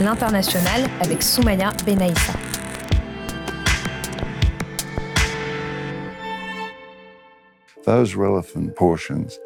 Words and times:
l'international 0.00 0.88
avec 1.00 1.22
Soumaya 1.22 1.72
Benaïssa. 1.84 2.34
Those 7.84 8.14
relevant 8.14 8.76
portions 8.76 9.38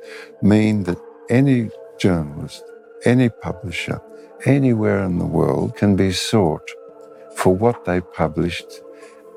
mean 0.43 0.85
that 0.85 0.99
any 1.31 1.71
journalist, 1.99 2.63
any 3.05 3.29
publisher, 3.29 4.01
anywhere 4.45 5.03
in 5.03 5.19
the 5.19 5.25
world 5.25 5.77
can 5.77 5.97
be 5.97 6.13
sought 6.13 6.69
for 7.37 7.55
what 7.55 7.85
they 7.85 8.01
published 8.01 8.83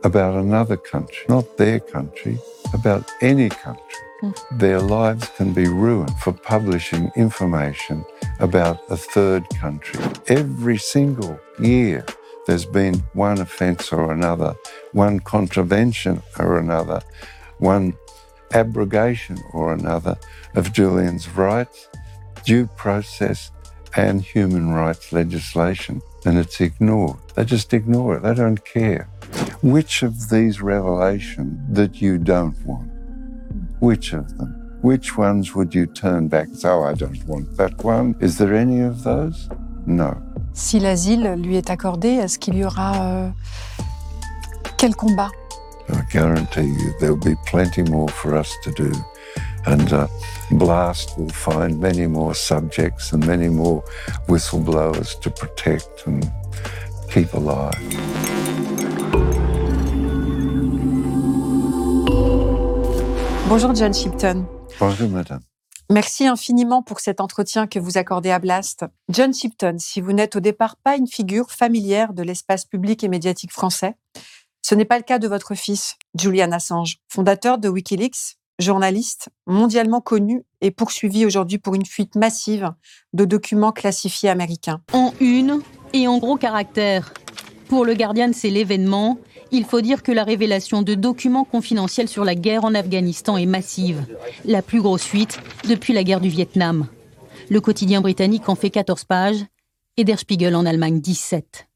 about 0.04 0.36
another 0.36 0.78
country, 0.78 1.26
not 1.30 1.58
their 1.58 1.80
country, 1.80 2.38
about 2.74 3.10
any 3.22 3.50
country. 3.50 4.07
Their 4.52 4.80
lives 4.80 5.30
can 5.38 5.54
be 5.54 5.68
ruined 5.68 6.18
for 6.20 6.34
publishing 6.34 7.12
information 7.16 8.04
about 8.40 8.80
a 8.90 8.98
third 8.98 9.48
country. 9.50 10.04
Every 10.28 10.78
single 10.78 11.40
year, 11.60 12.06
there's 12.48 12.66
been 12.66 12.96
one 13.14 13.40
offence 13.40 13.92
or 13.92 14.12
another, 14.12 14.56
one 14.94 15.20
contravention 15.20 16.24
or 16.40 16.58
another, 16.58 17.02
one 17.60 17.94
abrogation 18.54 19.38
or 19.54 19.74
another 19.74 20.18
of 20.56 20.74
Julian's 20.74 21.28
rights, 21.30 21.90
due 22.44 22.68
process, 22.68 23.52
and 23.96 24.22
human 24.22 24.72
rights 24.74 25.12
legislation. 25.12 26.02
And 26.26 26.38
it's 26.38 26.60
ignored. 26.60 27.20
They 27.36 27.46
just 27.46 27.74
ignore 27.74 28.18
it. 28.18 28.24
They 28.24 28.34
don't 28.34 28.64
care. 28.66 29.10
Which 29.62 30.04
of 30.04 30.30
these 30.30 30.62
revelations 30.62 31.60
that 31.76 32.02
you 32.02 32.18
don't 32.18 32.58
want? 32.66 32.97
Which 33.80 34.14
of 34.14 34.38
them? 34.38 34.80
Which 34.82 35.18
ones 35.18 35.56
would 35.56 35.74
you 35.74 35.86
turn 35.86 36.28
back? 36.28 36.48
Oh, 36.64 36.84
I 36.84 36.94
don't 36.94 37.24
want 37.26 37.58
that 37.58 37.84
one. 37.84 38.16
Is 38.20 38.38
there 38.38 38.54
any 38.54 38.82
of 38.82 39.04
those? 39.04 39.50
No. 39.86 40.16
Si 40.54 40.80
l'asile 40.80 41.36
lui 41.36 41.58
est 41.58 41.70
accordé, 41.70 42.18
est-ce 42.18 42.40
qu'il 42.40 42.56
y 42.56 42.64
aura 42.64 42.94
euh, 42.96 43.30
quel 44.78 44.96
combat 44.96 45.30
I 45.90 46.02
guarantee 46.12 46.68
you 46.68 46.94
there'll 47.00 47.16
be 47.16 47.36
plenty 47.46 47.84
more 47.84 48.10
for 48.10 48.36
us 48.36 48.54
to 48.64 48.72
do. 48.72 48.92
And 49.66 49.92
uh, 49.94 50.08
Blast 50.52 51.18
will 51.18 51.30
find 51.30 51.80
many 51.80 52.08
more 52.08 52.34
subjects 52.34 53.14
and 53.14 53.26
many 53.26 53.50
more 53.50 53.84
whistleblowers 54.28 55.20
to 55.22 55.30
protect 55.30 56.08
and 56.08 56.30
keep 57.10 57.34
alive. 57.34 58.77
Bonjour 63.50 63.74
John 63.74 63.94
Shipton. 63.94 64.46
Bonjour, 64.78 65.10
madame. 65.10 65.40
Merci 65.90 66.28
infiniment 66.28 66.84
pour 66.84 67.00
cet 67.00 67.22
entretien 67.22 67.66
que 67.66 67.80
vous 67.80 67.98
accordez 67.98 68.30
à 68.30 68.40
Blast. 68.40 68.84
John 69.08 69.34
Shipton, 69.34 69.78
si 69.80 70.02
vous 70.02 70.12
n'êtes 70.12 70.36
au 70.36 70.42
départ 70.42 70.76
pas 70.76 70.98
une 70.98 71.08
figure 71.08 71.50
familière 71.50 72.12
de 72.12 72.24
l'espace 72.24 72.66
public 72.66 73.06
et 73.06 73.08
médiatique 73.08 73.54
français, 73.54 73.96
ce 74.62 74.76
n'est 74.76 74.84
pas 74.84 74.98
le 74.98 75.04
cas 75.04 75.18
de 75.18 75.30
votre 75.30 75.56
fils, 75.56 75.96
Julian 76.20 76.52
Assange, 76.52 76.98
fondateur 77.08 77.58
de 77.58 77.70
Wikileaks, 77.70 78.36
journaliste 78.60 79.30
mondialement 79.46 80.02
connu 80.02 80.44
et 80.60 80.72
poursuivi 80.72 81.26
aujourd'hui 81.26 81.58
pour 81.58 81.74
une 81.74 81.86
fuite 81.86 82.16
massive 82.16 82.74
de 83.14 83.24
documents 83.24 83.72
classifiés 83.72 84.30
américains. 84.30 84.82
En 84.92 85.14
une 85.22 85.62
et 85.94 86.10
en 86.10 86.18
gros 86.18 86.36
caractères. 86.36 87.14
Pour 87.70 87.86
le 87.86 87.94
Guardian, 87.94 88.32
c'est 88.34 88.50
l'événement. 88.50 89.18
Il 89.52 89.66
faut 89.66 89.82
dire 89.82 90.04
que 90.04 90.12
la 90.12 90.24
révélation 90.24 90.82
de 90.82 90.94
documents 90.94 91.46
confidentiels 91.46 92.08
sur 92.08 92.26
la 92.26 92.36
guerre 92.36 92.66
en 92.66 92.76
Afghanistan 92.76 93.38
est 93.38 93.46
massive. 93.46 94.06
La 94.46 94.62
plus 94.62 94.82
grosse 94.82 95.04
fuite 95.04 95.40
depuis 95.68 95.94
la 95.94 96.04
guerre 96.04 96.22
du 96.22 96.30
Vietnam. 96.30 96.88
Le 97.50 97.62
quotidien 97.62 98.02
britannique 98.02 98.50
en 98.50 98.56
fait 98.56 98.70
14 98.70 99.06
pages 99.06 99.46
et 99.96 100.04
Der 100.04 100.20
Spiegel 100.20 100.56
en 100.56 100.66
Allemagne 100.66 101.00
17. 101.00 101.68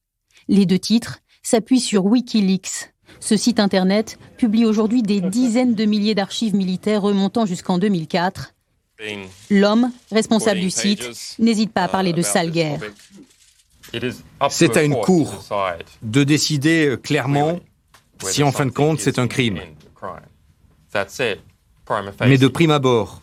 Les 0.47 0.65
deux 0.65 0.79
titres 0.79 1.19
s'appuient 1.43 1.79
sur 1.79 2.05
Wikileaks. 2.05 2.91
Ce 3.19 3.37
site 3.37 3.59
internet 3.59 4.17
publie 4.37 4.65
aujourd'hui 4.65 5.01
des 5.01 5.21
dizaines 5.21 5.75
de 5.75 5.85
milliers 5.85 6.15
d'archives 6.15 6.55
militaires 6.55 7.01
remontant 7.01 7.45
jusqu'en 7.45 7.77
2004. 7.77 8.53
L'homme, 9.49 9.91
responsable 10.11 10.59
du 10.59 10.69
site, 10.69 11.09
n'hésite 11.39 11.71
pas 11.71 11.83
à 11.83 11.87
parler 11.87 12.13
de 12.13 12.21
sale 12.21 12.51
guerre. 12.51 12.79
C'est 14.49 14.77
à 14.77 14.83
une 14.83 14.95
cour 14.95 15.43
de 16.01 16.23
décider 16.23 16.87
euh, 16.87 16.97
clairement 16.97 17.59
si 18.23 18.43
en 18.43 18.51
fin 18.51 18.65
de 18.65 18.71
compte 18.71 18.99
c'est 18.99 19.19
un 19.19 19.27
crime. 19.27 19.59
Mais 22.21 22.37
de 22.37 22.47
prime 22.47 22.71
abord, 22.71 23.21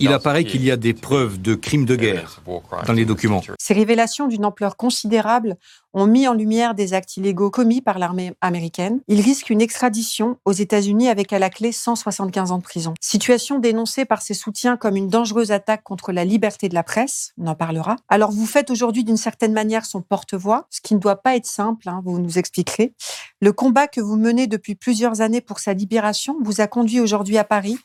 il 0.00 0.12
apparaît 0.12 0.44
qu'il 0.44 0.64
y 0.64 0.70
a 0.70 0.76
des 0.76 0.94
preuves 0.94 1.40
de 1.40 1.54
crimes 1.54 1.84
de 1.84 1.96
guerre 1.96 2.42
dans 2.86 2.92
les 2.92 3.04
documents. 3.04 3.42
Ces 3.58 3.74
révélations 3.74 4.28
d'une 4.28 4.44
ampleur 4.44 4.76
considérable 4.76 5.56
ont 5.94 6.06
mis 6.06 6.28
en 6.28 6.34
lumière 6.34 6.74
des 6.74 6.94
actes 6.94 7.16
illégaux 7.16 7.50
commis 7.50 7.80
par 7.80 7.98
l'armée 7.98 8.32
américaine. 8.40 9.00
Il 9.08 9.20
risque 9.20 9.50
une 9.50 9.60
extradition 9.60 10.36
aux 10.44 10.52
États-Unis 10.52 11.08
avec 11.08 11.32
à 11.32 11.38
la 11.38 11.50
clé 11.50 11.72
175 11.72 12.52
ans 12.52 12.58
de 12.58 12.62
prison. 12.62 12.94
Situation 13.00 13.58
dénoncée 13.58 14.04
par 14.04 14.22
ses 14.22 14.34
soutiens 14.34 14.76
comme 14.76 14.96
une 14.96 15.08
dangereuse 15.08 15.50
attaque 15.50 15.82
contre 15.82 16.12
la 16.12 16.24
liberté 16.24 16.68
de 16.68 16.74
la 16.74 16.82
presse. 16.82 17.32
On 17.38 17.46
en 17.46 17.54
parlera. 17.54 17.96
Alors 18.08 18.30
vous 18.30 18.46
faites 18.46 18.70
aujourd'hui 18.70 19.04
d'une 19.04 19.16
certaine 19.16 19.52
manière 19.52 19.86
son 19.86 20.02
porte-voix, 20.02 20.66
ce 20.70 20.80
qui 20.80 20.94
ne 20.94 21.00
doit 21.00 21.22
pas 21.22 21.36
être 21.36 21.46
simple, 21.46 21.88
hein, 21.88 22.02
vous 22.04 22.18
nous 22.18 22.38
expliquerez. 22.38 22.92
Le 23.40 23.52
combat 23.52 23.88
que 23.88 24.00
vous 24.00 24.16
menez 24.16 24.46
depuis 24.46 24.74
plusieurs 24.74 25.20
années 25.20 25.40
pour 25.40 25.58
sa 25.58 25.72
libération 25.72 26.36
vous 26.42 26.60
a 26.60 26.66
conduit 26.66 27.00
aujourd'hui 27.00 27.38
à 27.38 27.44
Paris 27.44 27.78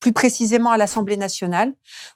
plus 0.00 0.12
précisément 0.12 0.70
à 0.70 0.76
l'Assemblée 0.76 1.16
nationale. 1.16 1.72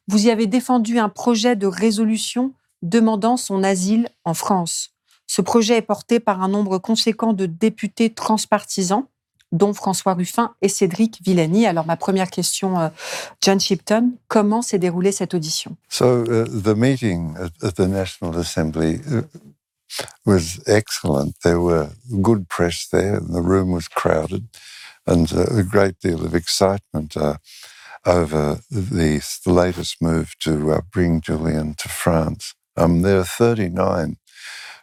Vous 0.08 0.26
y 0.26 0.30
avez 0.30 0.46
défendu 0.46 0.98
un 0.98 1.08
projet 1.08 1.56
de 1.56 1.66
résolution 1.66 2.54
demandant 2.82 3.36
son 3.36 3.62
asile 3.62 4.08
en 4.24 4.34
France. 4.34 4.90
Ce 5.26 5.40
projet 5.40 5.78
est 5.78 5.82
porté 5.82 6.20
par 6.20 6.42
un 6.42 6.48
nombre 6.48 6.78
conséquent 6.78 7.32
de 7.32 7.46
députés 7.46 8.12
transpartisans, 8.12 9.06
dont 9.52 9.74
François 9.74 10.14
Ruffin 10.14 10.54
et 10.62 10.68
Cédric 10.68 11.20
Villani. 11.22 11.66
Alors 11.66 11.86
ma 11.86 11.96
première 11.96 12.30
question, 12.30 12.80
euh, 12.80 12.88
John 13.40 13.60
Shipton, 13.60 14.12
comment 14.28 14.62
s'est 14.62 14.78
déroulée 14.78 15.12
cette 15.12 15.34
audition? 15.34 15.76
So 15.88 16.24
uh, 16.24 16.44
the 16.46 16.74
meeting 16.74 17.34
at, 17.38 17.72
the 17.72 17.86
National 17.86 18.38
Assembly 18.38 19.00
uh, 19.10 19.22
was 20.24 20.60
excellent. 20.66 21.34
There 21.42 21.60
were 21.60 21.88
good 22.10 22.46
press 22.48 22.88
there, 22.90 23.16
and 23.16 23.34
the 23.34 23.42
room 23.42 23.72
was 23.72 23.88
crowded, 23.88 24.44
and 25.06 25.26
uh, 25.32 25.58
a 25.58 25.62
great 25.62 25.96
deal 26.02 26.24
of 26.24 26.34
excitement 26.34 27.16
over 28.06 28.60
the, 28.70 29.22
the 29.44 29.52
latest 29.52 30.00
move 30.00 30.34
to 30.40 30.72
uh, 30.72 30.80
bring 30.90 31.20
Julian 31.20 31.74
to 31.78 31.88
France. 31.88 32.54
Um, 32.76 33.02
there 33.02 33.18
are 33.18 33.24
39 33.24 34.16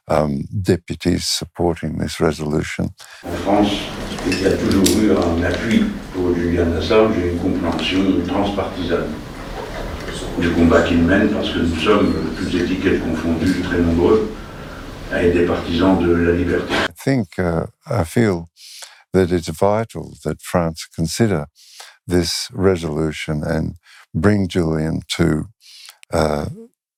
um, 0.07 0.44
deputies 0.62 1.25
supporting 1.25 1.97
this 1.97 2.19
resolution. 2.19 2.94
En 3.24 3.31
France, 3.44 3.72
il 4.28 4.41
y 4.41 4.46
a 4.46 4.58
toujours 4.58 5.02
eu 5.02 5.12
un 5.12 5.44
appui 5.44 5.85
pour 6.13 6.35
Julian 6.35 6.72
Assange 6.74 7.18
et 7.18 7.31
une 7.31 7.40
compréhension 7.40 8.25
transpartisane 8.28 9.13
du 10.40 10.52
combat 10.52 10.84
qu'il 10.84 11.03
mène 11.03 11.29
parce 11.29 11.50
que 11.50 11.59
nous 11.59 11.76
sommes, 11.76 12.14
toutes 12.38 12.53
étiquettes 12.53 13.02
confondues, 13.03 13.61
très 13.61 13.79
nombreux 13.79 14.32
à 15.11 15.23
être 15.23 15.34
des 15.34 15.46
partisans 15.46 15.99
de 15.99 16.11
la 16.11 16.34
liberté. 16.34 16.73
I 16.73 16.94
think, 16.96 17.40
uh, 17.40 17.66
I 17.90 18.03
feel 18.03 18.49
that 19.14 19.32
it's 19.32 19.49
vital 19.49 20.14
that 20.23 20.41
France 20.41 20.88
consider 20.96 21.46
this 22.09 22.50
resolution 22.53 23.44
and 23.44 23.76
bring 24.16 24.47
Julian 24.47 25.02
to 25.09 25.46
uh, 26.11 26.47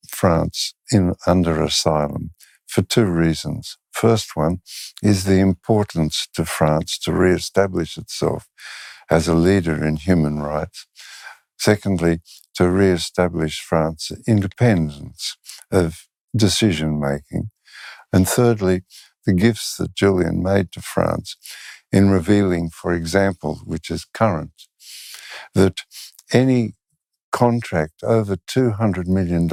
France 0.07 0.73
in 0.91 1.15
under 1.27 1.63
asylum 1.63 2.31
for 2.67 2.81
two 2.81 3.05
reasons. 3.05 3.77
First 3.93 4.35
one 4.35 4.61
is 5.03 5.25
the 5.25 5.39
importance 5.39 6.27
to 6.35 6.45
France 6.45 6.97
to 6.99 7.13
re-establish 7.13 7.97
itself 7.97 8.47
as 9.09 9.27
a 9.27 9.35
leader 9.35 9.85
in 9.85 9.97
human 9.97 10.39
rights. 10.39 10.87
Secondly, 11.59 12.21
to 12.55 12.69
re-establish 12.69 13.61
France's 13.61 14.23
independence 14.27 15.37
of 15.71 16.07
decision 16.35 16.99
making. 16.99 17.51
And 18.13 18.27
thirdly, 18.27 18.83
the 19.25 19.33
gifts 19.33 19.77
that 19.77 19.95
Julian 19.95 20.43
made 20.43 20.71
to 20.73 20.81
France 20.81 21.35
in 21.91 22.09
revealing, 22.09 22.69
for 22.69 22.93
example, 22.93 23.61
which 23.65 23.91
is 23.91 24.05
current, 24.05 24.53
that 25.53 25.81
any 26.33 26.73
contract 27.31 28.03
over 28.03 28.35
$200 28.35 29.07
million 29.07 29.49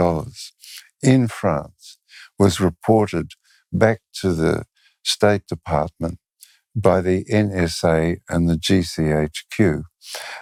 in 1.03 1.29
France 1.29 1.99
was 2.39 2.61
reported 2.61 3.33
back 3.73 4.01
to 4.13 4.33
the 4.33 4.65
State 5.05 5.47
Department 5.47 6.19
by 6.75 7.01
the 7.01 7.25
NSA 7.25 8.19
and 8.29 8.49
the 8.49 8.55
GCHQ 8.57 9.85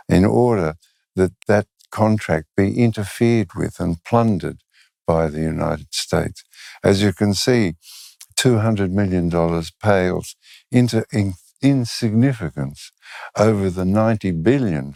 in 0.08 0.25
order 0.25 0.75
that 1.14 1.32
that 1.46 1.66
contract 1.90 2.49
be 2.56 2.78
interfered 2.82 3.54
with 3.54 3.81
and 3.81 4.02
plundered 4.04 4.58
by 5.06 5.28
the 5.28 5.40
United 5.40 5.94
States. 5.94 6.44
As 6.84 7.02
you 7.02 7.12
can 7.12 7.32
see, 7.32 7.75
$200 8.38 8.90
million 8.90 9.31
pales 9.82 10.37
into 10.70 11.04
in 11.12 11.34
insignificance 11.62 12.92
over 13.36 13.70
the 13.70 13.84
$90 13.84 14.42
billion 14.42 14.92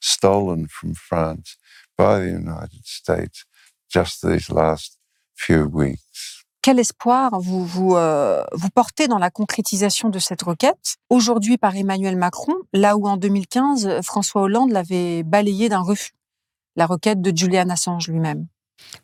stolen 0.00 0.66
from 0.68 0.94
France 0.94 1.56
by 1.96 2.20
the 2.20 2.30
United 2.30 2.84
States 2.84 3.44
just 3.88 4.22
these 4.22 4.50
last 4.50 4.98
few 5.34 5.66
weeks. 5.66 6.44
Quel 6.62 6.78
espoir 6.78 7.40
vous, 7.40 7.64
vous, 7.64 7.96
euh, 7.96 8.44
vous 8.52 8.68
portez 8.68 9.08
dans 9.08 9.18
la 9.18 9.30
concrétisation 9.30 10.10
de 10.10 10.18
cette 10.18 10.42
requête, 10.42 10.96
aujourd'hui 11.08 11.56
par 11.56 11.74
Emmanuel 11.74 12.16
Macron, 12.16 12.54
là 12.74 12.98
où 12.98 13.06
en 13.06 13.16
2015, 13.16 14.02
François 14.02 14.42
Hollande 14.42 14.70
l'avait 14.70 15.22
balayé 15.22 15.70
d'un 15.70 15.80
refus, 15.80 16.12
la 16.76 16.84
requête 16.84 17.22
de 17.22 17.34
Julian 17.34 17.70
Assange 17.70 18.08
lui-même 18.08 18.46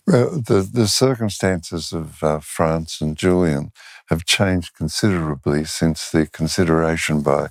Well, 0.07 0.41
the, 0.41 0.69
the 0.73 0.87
circumstances 0.87 1.93
of 1.93 2.23
uh, 2.23 2.41
France 2.41 3.01
and 3.01 3.17
Julian 3.17 3.73
have 4.09 4.25
changed 4.25 4.75
considerably 4.75 5.65
since 5.65 6.11
the 6.11 6.27
consideration 6.27 7.23
by 7.23 7.49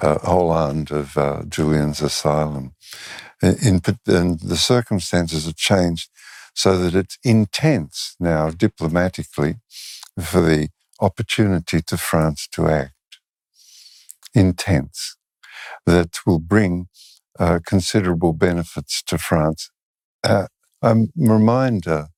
uh, 0.00 0.18
Hollande 0.20 0.92
of 0.92 1.18
uh, 1.18 1.42
Julian's 1.48 2.00
asylum. 2.00 2.74
In, 3.42 3.56
in, 3.62 4.38
the 4.42 4.56
circumstances 4.56 5.46
have 5.46 5.56
changed 5.56 6.10
so 6.54 6.76
that 6.78 6.94
it's 6.94 7.18
intense 7.24 8.16
now 8.20 8.50
diplomatically 8.50 9.56
for 10.20 10.40
the 10.40 10.68
opportunity 11.00 11.80
to 11.82 11.96
France 11.96 12.48
to 12.52 12.68
act. 12.68 12.92
Intense. 14.34 15.16
That 15.86 16.18
will 16.26 16.38
bring 16.38 16.88
uh, 17.38 17.60
considerable 17.64 18.32
benefits 18.32 19.02
to 19.04 19.18
France. 19.18 19.70
Uh, 20.22 20.46
I'm 20.82 21.12
reminder 21.16 22.08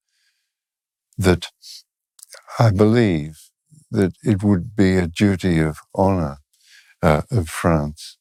that 1.18 1.48
I 2.58 2.70
believe 2.70 3.50
that 3.90 4.14
it 4.22 4.42
would 4.42 4.74
be 4.76 4.96
a 4.96 5.06
duty 5.06 5.58
of 5.58 5.78
honor 5.94 6.38
uh, 7.02 7.22
of 7.30 7.48
France 7.48 8.18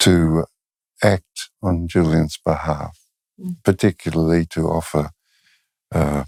to 0.00 0.46
act 1.02 1.50
on 1.62 1.88
Julian's 1.88 2.38
behalf, 2.44 2.98
mm. 3.40 3.56
particularly 3.64 4.44
to 4.46 4.66
offer 4.66 5.10
uh, 5.92 6.24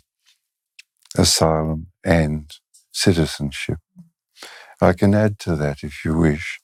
asylum 1.17 1.89
and 2.05 2.51
citizenship. 2.93 3.79
I 4.81 4.93
can 4.93 5.15
add 5.15 5.39
to 5.41 5.57
that, 5.57 5.83
if 5.83 6.05
you 6.05 6.17
wish, 6.17 6.61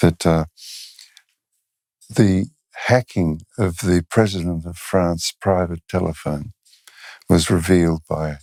that 0.00 0.26
uh, 0.26 0.46
the 2.08 2.46
hacking 2.88 3.40
of 3.58 3.76
the 3.78 4.02
President 4.08 4.66
of 4.66 4.76
France's 4.76 5.32
private 5.40 5.80
telephone 5.88 6.52
was 7.28 7.50
revealed 7.50 8.00
by 8.08 8.36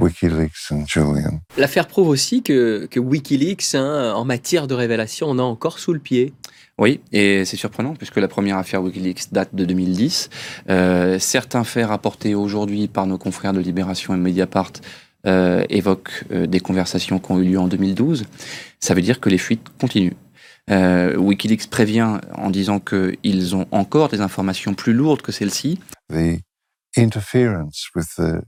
Wikileaks 0.00 0.70
and 0.72 0.86
Julian. 0.86 1.40
L'affaire 1.56 1.86
prouve 1.86 2.08
aussi 2.08 2.42
que, 2.42 2.86
que 2.90 2.98
Wikileaks, 2.98 3.74
hein, 3.74 4.12
en 4.14 4.24
matière 4.24 4.66
de 4.66 4.74
révélation, 4.74 5.28
on 5.28 5.38
a 5.38 5.42
encore 5.42 5.78
sous 5.78 5.92
le 5.92 6.00
pied. 6.00 6.32
Oui, 6.78 7.00
et 7.12 7.44
c'est 7.44 7.58
surprenant 7.58 7.94
puisque 7.94 8.16
la 8.16 8.28
première 8.28 8.56
affaire 8.56 8.82
Wikileaks 8.82 9.32
date 9.32 9.54
de 9.54 9.66
2010. 9.66 10.30
Euh, 10.70 11.18
certains 11.18 11.64
faits 11.64 11.86
rapportés 11.86 12.34
aujourd'hui 12.34 12.88
par 12.88 13.06
nos 13.06 13.18
confrères 13.18 13.52
de 13.52 13.60
Libération 13.60 14.14
et 14.14 14.16
Mediapart 14.16 14.72
euh, 15.26 15.62
évoquent 15.68 16.24
euh, 16.32 16.46
des 16.46 16.60
conversations 16.60 17.18
qui 17.18 17.30
ont 17.30 17.38
eu 17.38 17.44
lieu 17.44 17.58
en 17.58 17.68
2012. 17.68 18.24
Ça 18.78 18.94
veut 18.94 19.02
dire 19.02 19.20
que 19.20 19.28
les 19.28 19.36
fuites 19.36 19.66
continuent. 19.78 20.16
Euh, 20.70 21.16
Wikileaks 21.16 21.68
prévient 21.68 22.20
en 22.34 22.50
disant 22.50 22.80
qu'ils 22.80 23.56
ont 23.56 23.66
encore 23.72 24.08
des 24.08 24.20
informations 24.20 24.74
plus 24.74 24.92
lourdes 24.92 25.22
que 25.22 25.32
celles-ci. 25.32 25.80
The 26.08 26.40
interference 26.96 27.90
with 27.94 28.14
the 28.16 28.42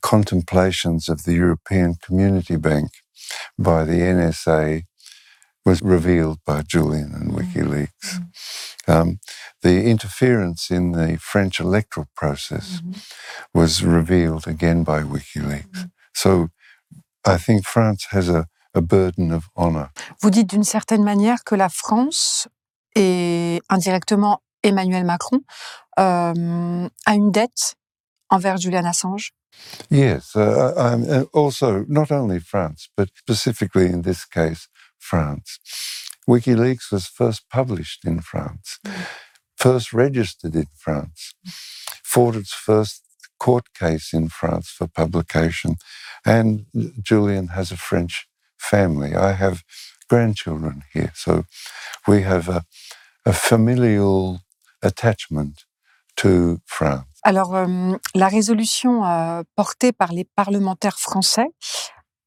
contemplations 0.00 1.08
of 1.08 1.24
the 1.24 1.32
European 1.32 1.94
Community 2.06 2.56
Bank 2.56 2.90
by 3.58 3.84
the 3.84 4.00
NSA 4.00 4.82
was 5.64 5.82
revealed 5.82 6.38
by 6.46 6.62
Julian 6.62 7.12
and 7.14 7.32
WikiLeaks. 7.32 7.88
Mm-hmm. 8.04 8.90
Um, 8.90 9.20
the 9.62 9.84
interference 9.84 10.70
in 10.70 10.92
the 10.92 11.18
French 11.20 11.60
electoral 11.60 12.08
process 12.16 12.80
mm-hmm. 12.80 12.92
was 13.52 13.84
revealed 13.84 14.46
again 14.46 14.84
by 14.84 15.02
WikiLeaks. 15.02 15.70
Mm-hmm. 15.70 15.88
So 16.14 16.48
I 17.26 17.36
think 17.36 17.66
France 17.66 18.06
has 18.10 18.28
a, 18.28 18.46
a 18.74 18.80
burden 18.80 19.32
of 19.32 19.48
honor. 19.56 19.90
Vous 20.20 20.30
dites 20.30 20.48
d'une 20.48 20.64
certaine 20.64 21.02
manière 21.02 21.44
que 21.44 21.54
la 21.54 21.68
France 21.68 22.48
et 22.94 23.60
indirectement 23.68 24.42
Emmanuel 24.62 25.04
Macron 25.04 25.40
euh, 25.98 26.88
a 27.06 27.14
une 27.14 27.30
dette 27.30 27.76
envers 28.28 28.58
Julian 28.58 28.84
Assange. 28.84 29.32
Yes, 29.90 30.36
uh, 30.36 30.72
uh 30.76 31.24
also 31.32 31.84
not 31.88 32.10
only 32.12 32.38
France, 32.40 32.88
but 32.96 33.08
specifically 33.16 33.86
in 33.86 34.02
this 34.02 34.24
case, 34.24 34.68
France. 34.98 35.58
WikiLeaks 36.28 36.92
was 36.92 37.06
first 37.06 37.48
published 37.50 38.04
in 38.04 38.20
France, 38.20 38.78
first 39.56 39.92
registered 39.92 40.54
in 40.54 40.68
France, 40.76 41.34
fought 42.04 42.36
its 42.36 42.52
first 42.52 43.02
court 43.38 43.64
case 43.74 44.12
in 44.12 44.28
France 44.28 44.68
for 44.68 44.86
publication, 44.86 45.76
and 46.24 46.66
Julian 47.02 47.48
has 47.48 47.72
a 47.72 47.76
French 47.76 48.28
family. 48.60 49.14
I 49.14 49.32
have 49.32 49.62
grandchildren 50.08 50.82
here, 50.92 51.12
so 51.14 51.44
we 52.06 52.22
have 52.22 52.48
a, 52.48 52.62
a 53.24 53.32
familial 53.32 54.40
attachment 54.82 55.66
to 56.16 56.58
France. 56.66 57.06
Alors, 57.22 57.54
euh, 57.54 57.96
la 58.14 58.28
résolution 58.28 59.04
euh, 59.04 59.42
portée 59.54 59.92
par 59.92 60.12
les 60.12 60.24
parlementaires 60.24 60.98
français 60.98 61.48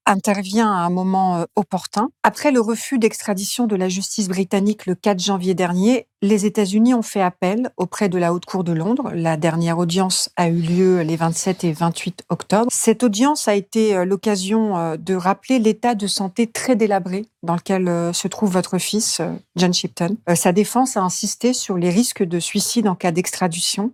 intervient 0.06 0.72
à 0.72 0.86
un 0.86 0.90
moment 0.90 1.38
euh, 1.38 1.46
opportun. 1.56 2.10
Après 2.24 2.52
le 2.52 2.60
refus 2.60 3.00
d'extradition 3.00 3.68
de 3.68 3.76
la 3.76 3.90
justice 3.90 4.28
britannique 4.28 4.86
le 4.86 4.96
4 4.96 5.20
janvier 5.20 5.54
dernier, 5.54 6.08
les 6.22 6.46
États-Unis 6.46 6.94
ont 6.94 7.02
fait 7.02 7.22
appel 7.22 7.70
auprès 7.78 8.10
de 8.10 8.18
la 8.18 8.34
Haute 8.34 8.46
Cour 8.46 8.64
de 8.64 8.72
Londres. 8.72 9.12
La 9.14 9.38
dernière 9.38 9.78
audience 9.78 10.30
a 10.36 10.50
eu 10.50 10.60
lieu 10.60 11.02
les 11.02 11.16
27 11.16 11.64
et 11.64 11.74
28 11.74 12.24
octobre. 12.30 12.68
Cette 12.72 13.04
audience 13.04 13.48
a 13.48 13.56
été 13.56 13.96
euh, 13.96 14.06
l'occasion 14.06 14.78
euh, 14.78 14.98
de 14.98 15.16
rappeler 15.16 15.60
l'état 15.60 15.96
de 15.96 16.08
santé 16.08 16.48
très 16.48 16.76
délabré 16.76 17.26
dans 17.44 17.56
lequel 17.56 18.14
se 18.14 18.28
trouve 18.30 18.52
votre 18.52 18.78
fils, 18.78 19.22
John 19.58 19.74
Shipton. 19.74 20.16
Sa 20.34 20.54
défense 20.54 20.96
a 20.96 21.02
insisté 21.02 21.52
sur 21.52 21.78
les 21.78 21.90
risques 21.90 22.24
de 22.24 22.40
suicide 22.40 22.88
en 22.88 22.96
cas 22.96 23.12
d'extradition, 23.12 23.92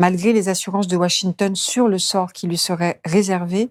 malgré 0.00 0.32
les 0.32 0.48
assurances 0.48 0.88
de 0.88 0.96
Washington 0.96 1.54
sur 1.54 1.86
le 1.86 2.00
sort 2.00 2.32
qui 2.32 2.48
lui 2.48 2.58
serait 2.58 3.00
réservé 3.04 3.70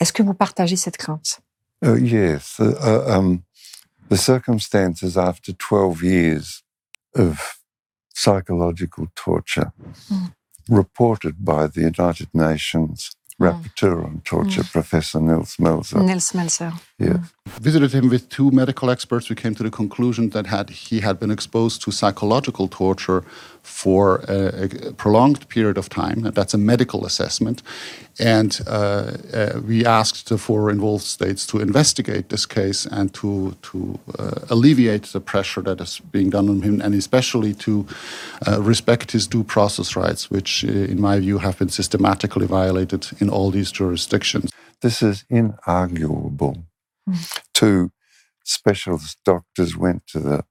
Est-ce 0.00 0.12
que 0.12 0.22
vous 0.22 0.34
partagez 0.34 0.76
cette 0.76 0.96
crainte? 0.96 1.40
Uh, 1.84 1.96
Yes. 1.96 2.58
Uh, 2.58 3.04
um, 3.06 3.42
the 4.08 4.16
circumstances 4.16 5.16
after 5.16 5.52
12 5.52 6.02
years 6.02 6.62
of 7.14 7.58
psychological 8.14 9.06
torture 9.14 9.72
mm. 10.10 10.32
reported 10.68 11.44
by 11.44 11.66
the 11.66 11.82
United 11.82 12.28
Nations 12.32 13.10
mm. 13.38 13.46
rapporteur 13.46 14.04
on 14.04 14.20
torture, 14.24 14.62
mm. 14.62 14.72
Professor 14.72 15.20
Nils 15.20 15.56
Melzer. 15.58 16.02
Nils 16.02 16.32
Melzer. 16.32 16.72
Yes. 16.98 17.18
Visited 17.46 17.92
him 17.92 18.08
with 18.08 18.28
two 18.28 18.50
medical 18.50 18.90
experts. 18.90 19.30
We 19.30 19.36
came 19.36 19.54
to 19.54 19.62
the 19.62 19.70
conclusion 19.70 20.30
that 20.30 20.46
had 20.46 20.68
he 20.68 21.00
had 21.00 21.20
been 21.20 21.30
exposed 21.30 21.80
to 21.82 21.92
psychological 21.92 22.66
torture 22.66 23.22
for 23.62 24.16
a, 24.28 24.64
a 24.64 24.92
prolonged 24.92 25.48
period 25.48 25.78
of 25.78 25.88
time. 25.88 26.22
That's 26.22 26.54
a 26.54 26.58
medical 26.58 27.06
assessment. 27.06 27.62
And 28.18 28.60
uh, 28.66 29.16
uh, 29.32 29.60
we 29.64 29.86
asked 29.86 30.28
the 30.28 30.38
four 30.38 30.70
involved 30.70 31.04
states 31.04 31.46
to 31.46 31.60
investigate 31.60 32.30
this 32.30 32.46
case 32.46 32.84
and 32.84 33.14
to, 33.14 33.56
to 33.62 33.98
uh, 34.18 34.40
alleviate 34.50 35.04
the 35.12 35.20
pressure 35.20 35.62
that 35.62 35.80
is 35.80 36.00
being 36.00 36.30
done 36.30 36.48
on 36.48 36.62
him, 36.62 36.80
and 36.80 36.94
especially 36.94 37.54
to 37.54 37.86
uh, 38.46 38.60
respect 38.60 39.12
his 39.12 39.26
due 39.28 39.44
process 39.44 39.94
rights, 39.94 40.30
which, 40.30 40.64
uh, 40.64 40.68
in 40.68 41.00
my 41.00 41.20
view, 41.20 41.38
have 41.38 41.58
been 41.58 41.68
systematically 41.68 42.46
violated 42.46 43.08
in 43.20 43.30
all 43.30 43.52
these 43.52 43.70
jurisdictions. 43.70 44.50
This 44.80 45.00
is 45.00 45.24
inarguable. 45.30 46.64
Mm. 47.08 47.40
Two 47.52 47.90
specialist 48.44 49.18
doctors 49.24 49.76
went 49.76 50.06
to 50.08 50.20
the 50.20 50.44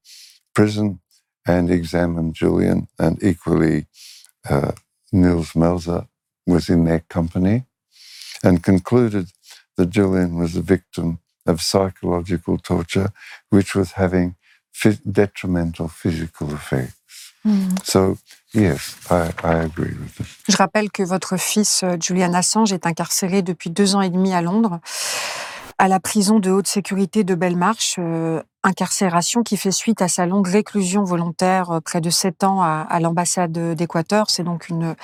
prison 0.53 0.99
and 1.47 1.69
examined 1.69 2.33
Julian, 2.33 2.87
and 2.97 3.21
equally, 3.23 3.85
uh, 4.49 4.71
Nils 5.11 5.53
Melzer 5.53 6.07
was 6.47 6.69
in 6.69 6.85
their 6.85 7.01
company 7.09 7.65
and 8.43 8.63
concluded 8.63 9.27
that 9.77 9.89
Julian 9.89 10.37
was 10.37 10.55
a 10.55 10.61
victim 10.61 11.19
of 11.45 11.61
psychological 11.61 12.57
torture, 12.57 13.09
which 13.49 13.75
was 13.75 13.93
having 13.93 14.35
detrimental 15.09 15.87
physical 15.87 16.53
effects. 16.53 16.93
Mm. 17.45 17.85
So, 17.85 18.17
yes, 18.53 18.97
I, 19.09 19.31
I 19.43 19.53
agree 19.65 19.93
with 19.93 20.15
this. 20.17 20.27
Je 20.49 20.57
rappelle 20.57 20.89
que 20.91 21.03
votre 21.03 21.37
fils 21.37 21.83
euh, 21.83 21.95
Julian 21.99 22.33
Assange 22.33 22.73
est 22.73 22.87
incarcéré 22.87 23.43
depuis 23.43 23.69
deux 23.69 23.95
ans 23.95 24.01
et 24.01 24.09
demi 24.09 24.33
à 24.33 24.41
Londres, 24.41 24.79
à 25.77 25.87
la 25.87 25.99
prison 25.99 26.39
de 26.39 26.51
haute 26.51 26.67
sécurité 26.67 27.23
de 27.23 27.35
Belmarsh, 27.35 27.95
euh, 27.99 28.41
incarcération 28.63 29.43
qui 29.43 29.57
fait 29.57 29.71
suite 29.71 30.01
à 30.01 30.07
sa 30.07 30.25
longue 30.25 30.47
réclusion 30.47 31.03
volontaire, 31.03 31.71
euh, 31.71 31.79
près 31.79 32.01
de 32.01 32.09
sept 32.09 32.43
ans 32.43 32.61
à, 32.61 32.85
à 32.89 32.99
l'ambassade 32.99 33.51
d'Équateur. 33.75 34.29
C'est 34.29 34.43
donc 34.43 34.69
une, 34.69 34.95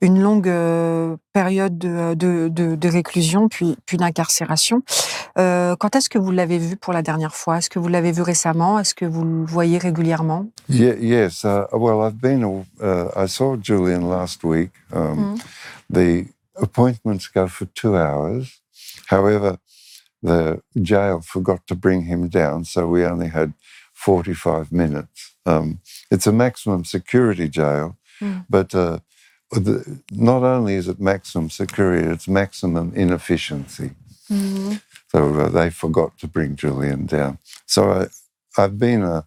une 0.00 0.20
longue 0.20 0.48
euh, 0.48 1.16
période 1.32 1.78
de, 1.78 2.14
de, 2.14 2.48
de, 2.48 2.74
de, 2.74 2.88
réclusion 2.88 3.48
puis, 3.48 3.76
puis 3.86 3.96
d'incarcération. 3.96 4.82
Euh, 5.38 5.76
quand 5.76 5.94
est-ce 5.96 6.08
que 6.08 6.18
vous 6.18 6.30
l'avez 6.30 6.58
vu 6.58 6.76
pour 6.76 6.92
la 6.92 7.02
dernière 7.02 7.34
fois? 7.34 7.58
Est-ce 7.58 7.70
que 7.70 7.78
vous 7.78 7.88
l'avez 7.88 8.12
vu 8.12 8.22
récemment? 8.22 8.78
Est-ce 8.78 8.94
que 8.94 9.04
vous 9.04 9.24
le 9.24 9.44
voyez 9.44 9.78
régulièrement? 9.78 10.46
Yeah, 10.68 10.94
Yes. 10.98 11.44
Uh, 11.44 11.66
well, 11.72 12.00
I've 12.02 12.20
been. 12.20 12.64
Uh, 12.80 13.08
I 13.16 13.26
saw 13.28 13.56
Julian 13.56 14.08
last 14.08 14.42
week. 14.44 14.70
Um, 14.92 15.36
mm. 15.36 15.40
The 15.90 16.26
appointments 16.60 17.28
go 17.32 17.46
for 17.46 17.66
two 17.74 17.96
hours. 17.96 18.60
However, 19.10 19.58
the 20.24 20.62
jail 20.80 21.20
forgot 21.20 21.66
to 21.66 21.74
bring 21.74 22.06
him 22.06 22.28
down, 22.28 22.64
so 22.64 22.88
we 22.88 23.04
only 23.04 23.28
had 23.28 23.52
45 23.92 24.72
minutes. 24.72 25.34
Um, 25.44 25.80
it's 26.10 26.26
a 26.26 26.32
maximum 26.32 26.84
security 26.84 27.48
jail, 27.48 27.98
mm. 28.20 28.46
but 28.48 28.74
uh, 28.74 29.00
the, 29.52 30.00
not 30.10 30.42
only 30.42 30.74
is 30.74 30.88
it 30.88 30.98
maximum 30.98 31.50
security, 31.50 32.08
it's 32.08 32.26
maximum 32.26 32.92
inefficiency. 32.94 33.90
Mm. 34.30 34.80
So 35.12 35.40
uh, 35.40 35.48
they 35.50 35.68
forgot 35.68 36.18
to 36.18 36.26
bring 36.26 36.56
Julian 36.56 37.04
down. 37.04 37.38
So 37.66 37.90
I, 37.92 38.06
I've 38.56 38.78
been 38.78 39.02
uh, 39.02 39.22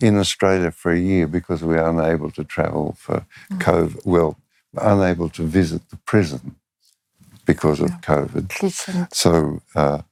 in 0.00 0.18
Australia 0.18 0.72
for 0.72 0.90
a 0.90 0.98
year 0.98 1.28
because 1.28 1.62
we 1.62 1.76
are 1.76 1.88
unable 1.88 2.32
to 2.32 2.42
travel 2.42 2.96
for 2.98 3.24
mm. 3.52 3.58
COVID. 3.60 4.04
Well, 4.04 4.36
unable 4.76 5.28
to 5.30 5.44
visit 5.44 5.88
the 5.90 5.96
prison 5.98 6.56
because 7.46 7.80
of 7.80 7.90
COVID. 8.00 8.50
So 9.12 9.62
uh, 9.74 10.02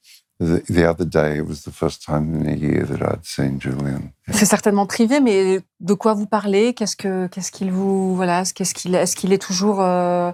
the, 0.43 0.63
the 0.69 0.85
other 0.85 1.05
day, 1.05 1.39
it 1.39 1.47
was 1.47 1.63
the 1.63 1.71
first 1.71 2.05
time 2.05 2.35
in 2.35 2.47
a 2.47 2.57
year 2.57 2.85
that 2.87 3.03
I'd 3.03 3.25
seen 3.25 3.61
Julian. 3.61 4.11
C'est 4.31 4.47
certainement 4.47 4.87
privé, 4.87 5.21
mais 5.21 5.61
de 5.81 5.95
quoi 5.95 6.15
vous 6.15 6.27
parlez? 6.27 6.75
Qu'est-ce 6.75 6.97
que 6.97 7.27
qu'est-ce 7.27 7.51
qu'il 7.51 7.71
vous 7.71 8.15
voilà 8.15 8.43
est-ce 8.43 9.17
qu'il 9.17 9.33
est 9.33 9.43
toujours 9.43 9.81
euh, 9.81 10.31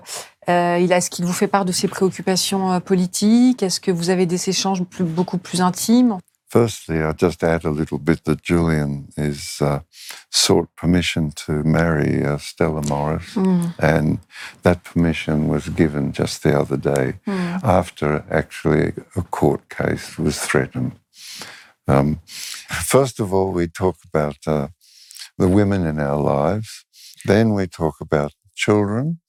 euh, 0.49 0.77
est-ce 0.77 1.11
qu'il 1.11 1.25
vous 1.25 1.33
fait 1.33 1.47
part 1.47 1.65
de 1.65 1.73
ses 1.73 1.89
préoccupations 1.89 2.73
euh, 2.73 2.81
politiques? 2.81 3.63
Est-ce 3.63 3.81
que 3.81 3.91
vous 3.91 4.11
avez 4.11 4.27
des 4.27 4.49
échanges 4.49 4.83
beaucoup 5.01 5.39
plus 5.39 5.61
intimes? 5.61 6.19
Firstly, 6.49 7.03
I'll 7.03 7.13
just 7.13 7.45
add 7.45 7.65
a 7.65 7.71
little 7.71 7.99
bit 7.99 8.25
that 8.25 8.43
Julian 8.43 9.09
is 9.19 9.61
uh, 9.61 9.81
sought 10.31 10.75
permission 10.77 11.31
to 11.33 11.63
marry 11.63 12.25
uh, 12.25 12.39
Stella 12.39 12.81
Moris, 12.81 13.35
mm. 13.35 13.75
and 13.79 14.21
that 14.63 14.83
permission 14.83 15.49
was 15.49 15.69
given 15.69 16.13
just 16.13 16.43
the 16.43 16.59
other 16.59 16.79
day 16.79 17.19
mm. 17.27 17.63
after 17.63 18.25
actually 18.31 18.95
a 19.15 19.23
court 19.23 19.69
case 19.69 20.19
was 20.19 20.39
threatened. 20.41 20.93
Um, 21.87 22.21
first 22.27 23.21
of 23.21 23.35
all, 23.35 23.53
we 23.53 23.67
talk 23.67 23.97
about 24.05 24.39
uh, 24.47 24.69
the 25.37 25.49
women 25.49 25.87
in 25.87 26.01
our 26.01 26.21
lives. 26.21 26.87
Then 27.27 27.53
we 27.53 27.67
talk 27.67 28.01
about 28.01 28.33
children. 28.55 29.21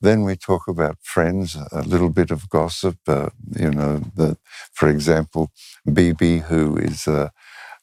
Then 0.00 0.24
we 0.24 0.36
talk 0.36 0.68
about 0.68 0.98
friends, 1.02 1.56
a 1.72 1.82
little 1.82 2.10
bit 2.10 2.30
of 2.30 2.48
gossip. 2.48 2.98
Uh, 3.06 3.30
you 3.58 3.70
know, 3.70 4.02
the, 4.14 4.36
for 4.72 4.88
example, 4.88 5.50
Bibi, 5.90 6.38
who 6.38 6.76
is 6.76 7.06
a, 7.06 7.32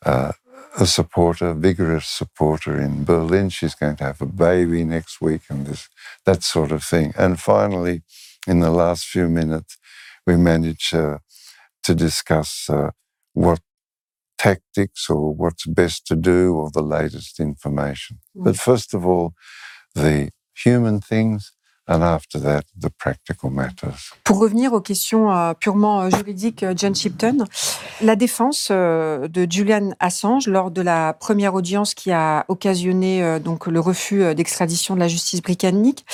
a, 0.04 0.34
a 0.80 0.86
supporter, 0.86 1.54
vigorous 1.54 2.08
supporter 2.08 2.80
in 2.80 3.04
Berlin. 3.04 3.50
She's 3.50 3.76
going 3.76 3.98
to 3.98 4.04
have 4.04 4.22
a 4.22 4.26
baby 4.26 4.84
next 4.84 5.22
week, 5.22 5.42
and 5.50 5.66
this 5.66 5.90
that 6.26 6.44
sort 6.44 6.72
of 6.72 6.84
thing. 6.84 7.14
And 7.18 7.40
finally, 7.40 8.04
in 8.48 8.60
the 8.60 8.72
last 8.72 9.06
few 9.06 9.28
minutes, 9.30 9.78
we 10.26 10.38
managed 10.38 10.94
uh, 10.94 11.20
to 11.84 11.96
discuss 11.96 12.70
uh, 12.70 12.92
what 13.34 13.60
tactics 14.38 15.10
or 15.10 15.34
what's 15.34 15.66
best 15.68 16.08
to 16.08 16.16
do 16.16 16.56
or 16.56 16.72
the 16.72 16.82
latest 16.82 17.40
information. 17.40 18.20
Mm. 18.36 18.46
But 18.46 18.58
first 18.58 18.94
of 18.94 19.06
all, 19.06 19.34
the 19.94 20.30
human 20.56 21.00
things 21.00 21.52
And 21.88 22.04
after 22.04 22.40
that, 22.40 22.62
the 22.80 22.90
practical 22.90 23.50
matters. 23.50 24.14
Pour 24.24 24.38
revenir 24.40 24.72
aux 24.74 24.82
questions 24.82 25.32
euh, 25.32 25.54
purement 25.54 26.02
euh, 26.02 26.10
juridiques, 26.10 26.62
euh, 26.62 26.74
John 26.76 26.94
Shipton, 26.94 27.46
la 28.02 28.16
défense 28.16 28.72
de 28.72 29.48
Julian 29.50 29.92
Assange 30.00 30.48
lors 30.48 30.72
de 30.72 30.82
la 30.82 31.14
première 31.14 31.54
audience 31.54 31.94
qui 31.94 32.12
a 32.12 32.46
occasionné 32.48 33.40
donc 33.40 33.68
le 33.68 33.80
refus 33.80 34.34
d'extradition 34.34 34.96
de 34.96 35.00
la 35.00 35.08
justice 35.08 35.42
britannique 35.42 36.06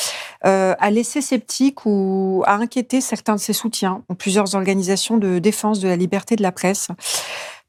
a 0.42 0.92
laissé 0.92 1.22
sceptique 1.22 1.86
ou 1.86 2.44
a 2.46 2.56
inquiété 2.56 3.00
certains 3.00 3.36
de 3.36 3.40
ses 3.40 3.54
soutiens, 3.54 4.04
plusieurs 4.18 4.56
organisations 4.56 5.18
de 5.18 5.40
défense 5.40 5.80
de 5.80 5.88
la 5.88 5.96
liberté 5.96 6.36
de 6.36 6.44
la 6.44 6.52
presse 6.52 6.90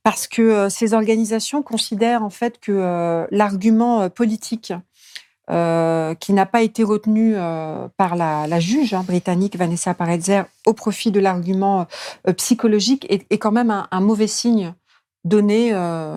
parce 0.02 0.26
que 0.26 0.68
ces 0.68 0.94
organisations 0.94 1.62
considèrent 1.62 2.24
en 2.24 2.30
fait 2.30 2.58
que 2.58 3.26
l'argument 3.30 4.10
politique 4.10 4.72
euh, 5.50 6.14
qui 6.14 6.32
n'a 6.32 6.46
pas 6.46 6.62
été 6.62 6.84
retenu 6.84 7.34
euh, 7.34 7.88
par 7.96 8.16
la, 8.16 8.46
la 8.46 8.60
juge 8.60 8.92
hein, 8.92 9.02
britannique 9.02 9.56
Vanessa 9.56 9.94
Paradzer 9.94 10.42
au 10.66 10.74
profit 10.74 11.10
de 11.10 11.20
l'argument 11.20 11.86
euh, 12.26 12.32
psychologique 12.34 13.06
est, 13.08 13.26
est, 13.30 13.38
quand 13.38 13.52
même 13.52 13.70
un, 13.70 13.88
un 13.90 14.00
mauvais 14.00 14.26
signe 14.26 14.74
donné 15.24 15.70
euh, 15.72 16.16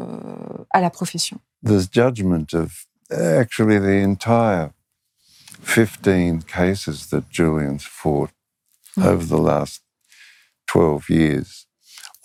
à 0.71 0.81
la 0.81 0.89
profession. 0.89 1.37
There's 1.63 1.87
judgment 1.91 2.53
of 2.53 2.87
actually 3.11 3.79
the 3.79 4.05
entire 4.05 4.71
15 5.63 6.43
cases 6.43 7.07
that 7.11 7.23
Julian's 7.31 7.85
fought 7.85 8.31
mm. 8.97 9.05
over 9.05 9.25
the 9.25 9.41
last 9.41 9.81
12 10.67 11.09
years. 11.09 11.67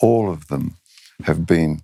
All 0.01 0.29
of 0.29 0.49
them 0.49 0.77
have 1.25 1.47
been 1.47 1.83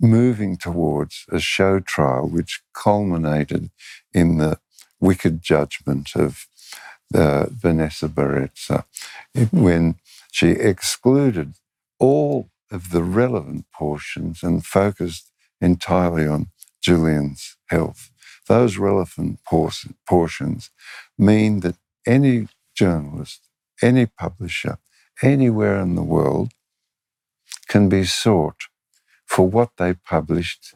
moving 0.00 0.56
towards 0.56 1.24
a 1.30 1.40
show 1.40 1.80
trial 1.80 2.28
which 2.28 2.62
culminated 2.74 3.70
in 4.12 4.38
the 4.38 4.58
wicked 5.00 5.42
judgment 5.42 6.14
of 6.16 6.46
uh, 7.14 7.46
Vanessa 7.50 8.08
Baraitser 8.08 8.84
when 9.52 9.96
she 10.32 10.50
excluded 10.50 11.54
all 11.98 12.50
of 12.70 12.90
the 12.90 13.02
relevant 13.02 13.66
portions 13.72 14.42
and 14.42 14.66
focused 14.66 15.30
entirely 15.60 16.26
on 16.26 16.48
Julian's 16.82 17.56
health. 17.66 18.10
Those 18.48 18.76
relevant 18.78 19.40
portions 20.08 20.70
mean 21.18 21.60
that 21.60 21.76
any 22.06 22.48
journalist, 22.74 23.48
any 23.82 24.06
publisher, 24.06 24.78
anywhere 25.22 25.80
in 25.80 25.94
the 25.94 26.02
world 26.02 26.52
can 27.68 27.88
be 27.88 28.04
sought 28.04 28.64
for 29.26 29.48
what 29.48 29.70
they 29.76 29.92
published 29.94 30.74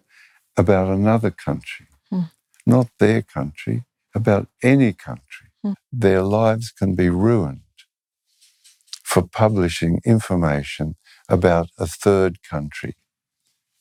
about 0.57 0.89
another 0.89 1.31
country, 1.31 1.87
mm. 2.13 2.31
not 2.67 2.89
their 2.99 3.23
country, 3.23 3.85
about 4.15 4.49
any 4.63 4.93
country. 4.93 5.49
Mm. 5.65 5.75
Their 5.93 6.23
lives 6.23 6.71
can 6.71 6.95
be 6.95 7.09
ruined 7.09 7.63
for 9.03 9.23
publishing 9.23 10.01
information 10.05 10.97
about 11.29 11.69
a 11.79 11.87
third 11.87 12.43
country, 12.43 12.95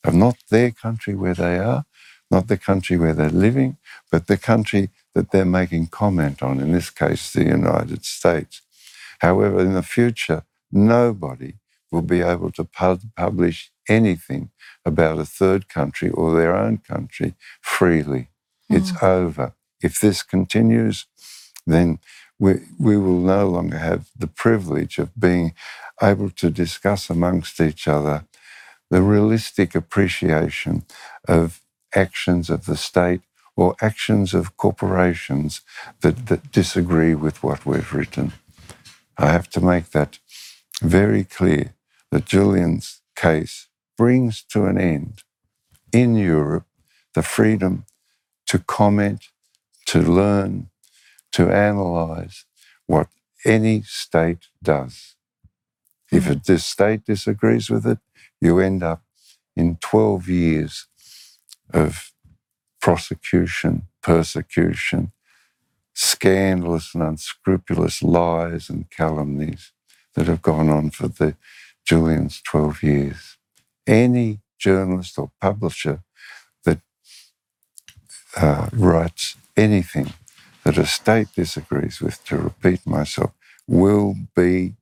of 0.04 0.14
not 0.14 0.36
their 0.50 0.70
country 0.70 1.14
where 1.14 1.34
they 1.34 1.58
are, 1.58 1.84
not 2.30 2.48
the 2.48 2.56
country 2.56 2.96
where 2.96 3.14
they're 3.14 3.30
living, 3.30 3.76
but 4.10 4.26
the 4.26 4.36
country 4.36 4.90
that 5.14 5.30
they're 5.30 5.44
making 5.44 5.88
comment 5.88 6.42
on, 6.42 6.60
in 6.60 6.72
this 6.72 6.90
case, 6.90 7.32
the 7.32 7.44
United 7.44 8.04
States. 8.04 8.62
However, 9.20 9.60
in 9.60 9.74
the 9.74 9.82
future, 9.82 10.44
nobody 10.72 11.54
will 11.90 12.02
be 12.02 12.20
able 12.20 12.52
to 12.52 12.64
publish 13.16 13.70
anything 13.88 14.50
about 14.84 15.18
a 15.18 15.24
third 15.24 15.68
country 15.68 16.10
or 16.10 16.34
their 16.34 16.54
own 16.54 16.78
country 16.78 17.34
freely. 17.60 18.28
Mm. 18.70 18.76
It's 18.76 19.02
over. 19.02 19.54
If 19.82 20.00
this 20.00 20.22
continues, 20.22 21.06
then 21.66 21.98
we, 22.38 22.60
we 22.78 22.96
will 22.96 23.20
no 23.20 23.48
longer 23.48 23.78
have 23.78 24.08
the 24.16 24.26
privilege 24.26 24.98
of 24.98 25.18
being 25.18 25.54
able 26.02 26.30
to 26.30 26.50
discuss 26.50 27.10
amongst 27.10 27.60
each 27.60 27.86
other 27.86 28.24
the 28.90 29.02
realistic 29.02 29.74
appreciation 29.74 30.84
of 31.28 31.60
actions 31.94 32.50
of 32.50 32.66
the 32.66 32.76
state 32.76 33.20
or 33.56 33.76
actions 33.80 34.34
of 34.34 34.56
corporations 34.56 35.60
that, 36.00 36.26
that 36.26 36.50
disagree 36.50 37.14
with 37.14 37.42
what 37.42 37.66
we've 37.66 37.92
written. 37.92 38.32
I 39.18 39.30
have 39.32 39.48
to 39.50 39.60
make 39.60 39.90
that 39.90 40.18
very 40.82 41.24
clear 41.24 41.74
that 42.10 42.24
Julian's 42.24 43.00
case 43.16 43.68
brings 43.96 44.42
to 44.44 44.66
an 44.66 44.78
end 44.78 45.22
in 45.92 46.14
Europe 46.14 46.66
the 47.14 47.22
freedom 47.22 47.84
to 48.46 48.58
comment, 48.58 49.28
to 49.86 50.00
learn, 50.00 50.70
to 51.32 51.50
analyze 51.50 52.44
what 52.86 53.08
any 53.44 53.82
state 53.82 54.48
does. 54.62 55.14
If 56.10 56.24
mm-hmm. 56.24 56.32
a 56.32 56.42
this 56.44 56.66
state 56.66 57.04
disagrees 57.04 57.70
with 57.70 57.86
it, 57.86 57.98
you 58.40 58.58
end 58.58 58.82
up 58.82 59.02
in 59.56 59.76
12 59.80 60.28
years 60.28 60.86
of 61.72 62.12
prosecution 62.80 63.86
persecution, 64.02 65.12
scandalous 65.94 66.94
and 66.94 67.02
unscrupulous 67.02 68.02
lies 68.02 68.70
and 68.70 68.90
calumnies 68.90 69.72
that 70.14 70.26
have 70.26 70.42
gone 70.42 70.68
on 70.68 70.90
for 70.90 71.08
the 71.08 71.36
Julian's 71.90 72.40
12 72.42 72.84
years. 72.84 73.36
Any 73.84 74.38
journalist 74.60 75.18
or 75.18 75.30
publisher 75.40 75.98
that 76.64 76.78
uh, 78.36 78.68
writes 78.72 79.36
anything 79.56 80.12
that 80.62 80.78
a 80.78 80.86
state 80.86 81.28
disagrees 81.34 82.00
with, 82.00 82.22
to 82.26 82.36
repeat 82.36 82.86
myself, 82.86 83.32
will 83.66 84.14
be 84.36 84.74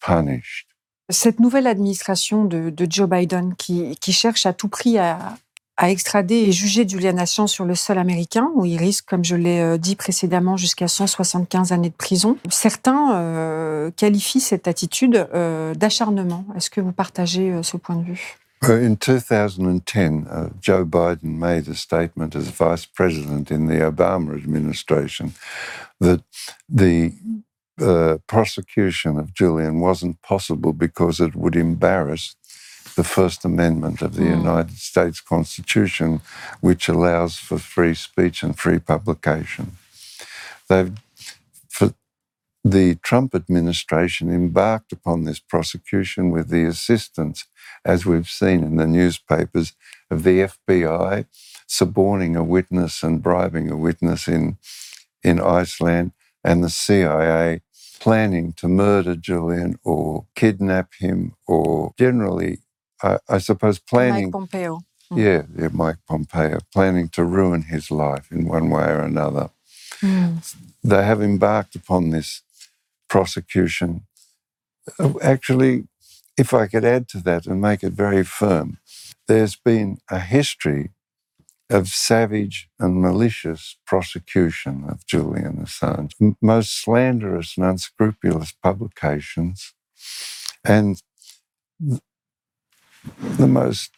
punished. 0.00 0.66
Cette 1.10 1.38
nouvelle 1.38 1.66
administration 1.66 2.46
de, 2.46 2.70
de 2.70 2.86
Joe 2.88 3.08
Biden 3.08 3.54
qui, 3.54 3.96
qui, 3.96 4.12
cherche 4.14 4.46
à 4.46 4.54
tout 4.54 4.68
prix 4.68 4.96
à, 4.96 5.36
à, 5.78 5.90
extrader 5.90 6.34
et 6.34 6.52
juger 6.52 6.86
Julian 6.86 7.16
Assange 7.18 7.50
sur 7.50 7.64
le 7.64 7.74
sol 7.74 7.98
américain, 7.98 8.50
où 8.54 8.64
il 8.64 8.76
risque, 8.76 9.06
comme 9.08 9.24
je 9.24 9.36
l'ai 9.36 9.60
euh, 9.60 9.78
dit 9.78 9.96
précédemment, 9.96 10.56
jusqu'à 10.56 10.88
175 10.88 11.72
années 11.72 11.90
de 11.90 11.94
prison. 11.94 12.36
Certains 12.50 13.14
euh, 13.14 13.90
qualifient 13.96 14.40
cette 14.40 14.68
attitude 14.68 15.28
euh, 15.34 15.74
d'acharnement. 15.74 16.44
Est-ce 16.56 16.70
que 16.70 16.80
vous 16.80 16.92
partagez 16.92 17.52
euh, 17.52 17.62
ce 17.62 17.76
point 17.76 17.96
de 17.96 18.04
vue? 18.04 18.38
In 18.62 18.96
2010, 18.96 20.26
uh, 20.26 20.48
Joe 20.60 20.84
Biden 20.84 21.38
made 21.38 21.68
a 21.68 21.74
statement 21.74 22.34
as 22.34 22.50
vice 22.50 22.86
president 22.86 23.52
in 23.52 23.68
the 23.68 23.80
Obama 23.80 24.34
administration 24.34 25.30
that 26.00 26.20
the 26.68 27.12
uh, 27.80 28.18
prosecution 28.26 29.16
of 29.16 29.32
Julian 29.32 29.80
wasn't 29.80 30.20
possible 30.22 30.72
because 30.72 31.20
it 31.20 31.36
would 31.36 31.54
embarrass 31.54 32.34
the 32.98 33.04
First 33.04 33.44
Amendment 33.44 34.02
of 34.02 34.16
the 34.16 34.22
mm. 34.22 34.38
United 34.38 34.76
States 34.76 35.20
Constitution, 35.20 36.20
which 36.60 36.88
allows 36.88 37.36
for 37.36 37.56
free 37.56 37.94
speech 37.94 38.42
and 38.42 38.58
free 38.58 38.80
publication. 38.80 39.76
They've 40.68 40.92
for 41.68 41.94
the 42.64 42.96
Trump 42.96 43.36
administration 43.36 44.34
embarked 44.34 44.90
upon 44.90 45.22
this 45.22 45.38
prosecution 45.38 46.32
with 46.32 46.48
the 46.48 46.64
assistance, 46.64 47.46
as 47.84 48.04
we've 48.04 48.28
seen 48.28 48.64
in 48.64 48.74
the 48.74 48.88
newspapers, 48.88 49.74
of 50.10 50.24
the 50.24 50.40
FBI 50.52 51.26
suborning 51.68 52.34
a 52.34 52.42
witness 52.42 53.04
and 53.04 53.22
bribing 53.22 53.70
a 53.70 53.76
witness 53.76 54.26
in, 54.26 54.58
in 55.22 55.38
Iceland, 55.38 56.10
and 56.42 56.64
the 56.64 56.70
CIA 56.70 57.60
planning 58.00 58.54
to 58.54 58.66
murder 58.66 59.14
Julian 59.14 59.78
or 59.84 60.26
kidnap 60.34 60.94
him, 60.98 61.36
or 61.46 61.94
generally, 61.96 62.58
I, 63.02 63.18
I 63.28 63.38
suppose, 63.38 63.78
planning. 63.78 64.26
Mike 64.26 64.32
Pompeo. 64.32 64.80
Mm. 65.12 65.18
Yeah, 65.18 65.42
yeah, 65.56 65.68
Mike 65.72 65.98
Pompeo, 66.06 66.58
planning 66.72 67.08
to 67.10 67.24
ruin 67.24 67.62
his 67.62 67.90
life 67.90 68.30
in 68.30 68.46
one 68.46 68.70
way 68.70 68.84
or 68.84 69.00
another. 69.00 69.50
Mm. 70.02 70.54
They 70.82 71.04
have 71.04 71.22
embarked 71.22 71.74
upon 71.74 72.10
this 72.10 72.42
prosecution. 73.08 74.06
Actually, 75.22 75.88
if 76.36 76.54
I 76.54 76.66
could 76.66 76.84
add 76.84 77.08
to 77.08 77.18
that 77.22 77.46
and 77.46 77.60
make 77.60 77.82
it 77.82 77.92
very 77.92 78.22
firm, 78.24 78.78
there's 79.26 79.56
been 79.56 79.98
a 80.10 80.20
history 80.20 80.90
of 81.70 81.88
savage 81.88 82.68
and 82.78 83.02
malicious 83.02 83.76
prosecution 83.86 84.84
of 84.88 85.06
Julian 85.06 85.58
Assange, 85.58 86.12
most 86.40 86.82
slanderous 86.82 87.56
and 87.56 87.66
unscrupulous 87.66 88.52
publications, 88.62 89.74
and 90.64 91.02
the 93.18 93.46
most 93.46 93.90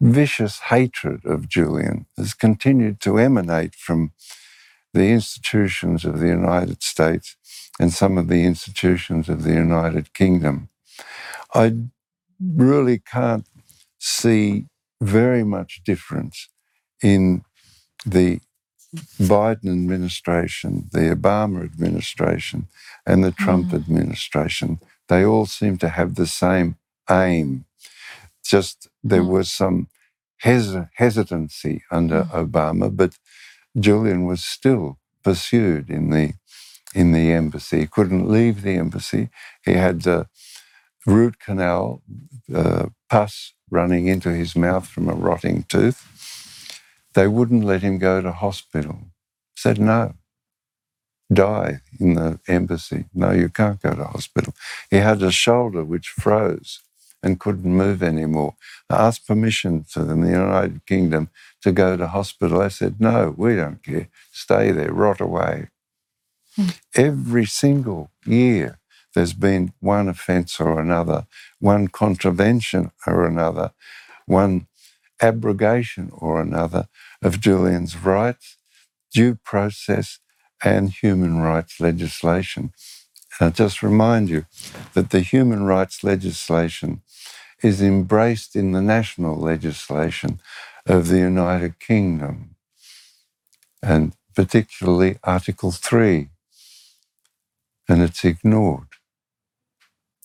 vicious 0.00 0.60
hatred 0.60 1.24
of 1.24 1.48
Julian 1.48 2.06
has 2.16 2.34
continued 2.34 3.00
to 3.00 3.18
emanate 3.18 3.74
from 3.74 4.12
the 4.92 5.08
institutions 5.08 6.04
of 6.04 6.18
the 6.18 6.28
United 6.28 6.82
States 6.82 7.36
and 7.78 7.92
some 7.92 8.18
of 8.18 8.28
the 8.28 8.44
institutions 8.44 9.28
of 9.28 9.44
the 9.44 9.52
United 9.52 10.12
Kingdom. 10.14 10.68
I 11.54 11.74
really 12.40 12.98
can't 12.98 13.46
see 13.98 14.66
very 15.00 15.44
much 15.44 15.82
difference 15.84 16.48
in 17.02 17.44
the 18.04 18.40
Biden 19.18 19.68
administration, 19.68 20.88
the 20.92 21.14
Obama 21.14 21.64
administration, 21.64 22.66
and 23.06 23.22
the 23.22 23.30
Trump 23.30 23.68
mm. 23.68 23.74
administration. 23.74 24.80
They 25.08 25.24
all 25.24 25.46
seem 25.46 25.78
to 25.78 25.88
have 25.88 26.16
the 26.16 26.26
same 26.26 26.76
aim. 27.08 27.66
Just 28.44 28.88
there 29.02 29.22
mm. 29.22 29.28
was 29.28 29.50
some 29.50 29.88
hes- 30.38 30.86
hesitancy 30.94 31.82
under 31.90 32.24
mm. 32.24 32.30
Obama, 32.30 32.94
but 32.94 33.16
Julian 33.78 34.24
was 34.26 34.44
still 34.44 34.98
pursued 35.22 35.90
in 35.90 36.10
the 36.10 36.34
in 36.94 37.12
the 37.12 37.32
embassy. 37.32 37.80
He 37.80 37.86
couldn't 37.86 38.28
leave 38.28 38.62
the 38.62 38.76
embassy. 38.76 39.30
He 39.64 39.74
had 39.74 40.06
a 40.06 40.28
root 41.06 41.38
canal 41.38 42.02
uh, 42.54 42.86
pus 43.08 43.54
running 43.70 44.08
into 44.08 44.30
his 44.30 44.56
mouth 44.56 44.88
from 44.88 45.08
a 45.08 45.14
rotting 45.14 45.64
tooth. 45.64 46.06
They 47.14 47.28
wouldn't 47.28 47.64
let 47.64 47.82
him 47.82 47.98
go 47.98 48.20
to 48.20 48.32
hospital. 48.32 48.98
Said 49.56 49.78
no. 49.78 50.14
Die 51.32 51.80
in 52.00 52.14
the 52.14 52.40
embassy. 52.48 53.04
No, 53.14 53.30
you 53.30 53.48
can't 53.48 53.80
go 53.80 53.94
to 53.94 54.04
hospital. 54.04 54.52
He 54.90 54.96
had 54.96 55.22
a 55.22 55.30
shoulder 55.30 55.84
which 55.84 56.08
froze 56.08 56.80
and 57.22 57.40
couldn't 57.40 57.76
move 57.76 58.02
anymore. 58.02 58.54
I 58.88 59.06
asked 59.06 59.26
permission 59.26 59.84
for 59.84 60.04
them, 60.04 60.22
the 60.22 60.30
United 60.30 60.86
Kingdom, 60.86 61.30
to 61.62 61.72
go 61.72 61.96
to 61.96 62.06
hospital. 62.06 62.62
I 62.62 62.68
said, 62.68 63.00
no, 63.00 63.34
we 63.36 63.56
don't 63.56 63.82
care. 63.82 64.08
Stay 64.32 64.72
there, 64.72 64.92
rot 64.92 65.20
away. 65.20 65.68
Mm. 66.58 66.78
Every 66.94 67.44
single 67.46 68.10
year, 68.24 68.78
there's 69.14 69.34
been 69.34 69.72
one 69.80 70.08
offence 70.08 70.60
or 70.60 70.80
another, 70.80 71.26
one 71.58 71.88
contravention 71.88 72.90
or 73.06 73.26
another, 73.26 73.72
one 74.26 74.66
abrogation 75.20 76.10
or 76.12 76.40
another 76.40 76.88
of 77.22 77.40
Julian's 77.40 77.96
rights, 77.96 78.56
due 79.12 79.34
process, 79.34 80.18
and 80.62 80.90
human 80.90 81.38
rights 81.38 81.80
legislation. 81.80 82.72
And 83.38 83.48
I 83.48 83.50
just 83.50 83.82
remind 83.82 84.28
you 84.28 84.46
that 84.94 85.10
the 85.10 85.20
human 85.20 85.64
rights 85.64 86.04
legislation 86.04 87.02
is 87.62 87.82
embraced 87.82 88.56
in 88.56 88.72
the 88.72 88.82
national 88.82 89.36
legislation 89.36 90.40
of 90.86 91.08
the 91.08 91.18
United 91.18 91.78
Kingdom, 91.80 92.56
and 93.82 94.14
particularly 94.34 95.18
Article 95.24 95.70
3. 95.72 96.30
And 97.88 98.02
it's 98.02 98.24
ignored. 98.24 98.88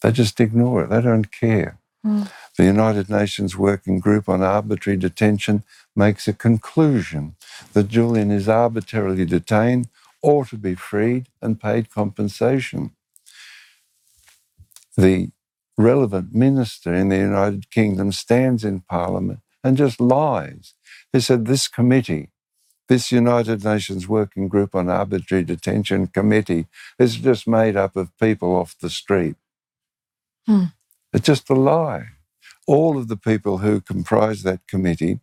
They 0.01 0.11
just 0.11 0.39
ignore 0.39 0.83
it, 0.83 0.89
they 0.89 1.01
don't 1.01 1.31
care. 1.31 1.79
Mm. 2.05 2.31
The 2.57 2.65
United 2.65 3.09
Nations 3.09 3.57
Working 3.57 3.99
Group 3.99 4.29
on 4.29 4.43
Arbitrary 4.43 4.97
Detention 4.97 5.63
makes 5.95 6.27
a 6.27 6.33
conclusion 6.33 7.35
that 7.73 7.89
Julian 7.89 8.31
is 8.31 8.47
arbitrarily 8.47 9.25
detained 9.25 9.89
or 10.21 10.45
to 10.45 10.57
be 10.57 10.75
freed 10.75 11.27
and 11.41 11.59
paid 11.59 11.91
compensation. 11.91 12.91
The 14.97 15.31
relevant 15.77 16.33
minister 16.33 16.93
in 16.93 17.09
the 17.09 17.17
United 17.17 17.69
Kingdom 17.71 18.11
stands 18.11 18.63
in 18.63 18.81
Parliament 18.81 19.39
and 19.63 19.77
just 19.77 19.99
lies. 19.99 20.73
They 21.11 21.19
said 21.19 21.45
this 21.45 21.67
committee, 21.67 22.29
this 22.87 23.11
United 23.11 23.63
Nations 23.63 24.07
Working 24.07 24.47
Group 24.47 24.75
on 24.75 24.89
Arbitrary 24.89 25.43
Detention 25.43 26.07
Committee, 26.07 26.67
is 26.99 27.17
just 27.17 27.47
made 27.47 27.75
up 27.75 27.95
of 27.95 28.17
people 28.19 28.55
off 28.55 28.75
the 28.79 28.89
street. 28.89 29.35
Hmm. 30.45 30.65
It's 31.13 31.25
just 31.25 31.49
a 31.49 31.55
lie. 31.55 32.07
All 32.67 32.97
of 32.97 33.07
the 33.07 33.17
people 33.17 33.59
who 33.59 33.81
comprise 33.81 34.43
that 34.43 34.67
committee 34.67 35.19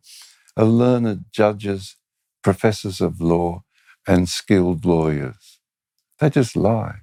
are 0.56 0.64
learned 0.64 1.26
judges, 1.32 1.96
professors 2.42 3.00
of 3.00 3.20
law, 3.20 3.64
and 4.06 4.28
skilled 4.28 4.84
lawyers. 4.84 5.60
They 6.18 6.30
just 6.30 6.56
lie. 6.56 7.00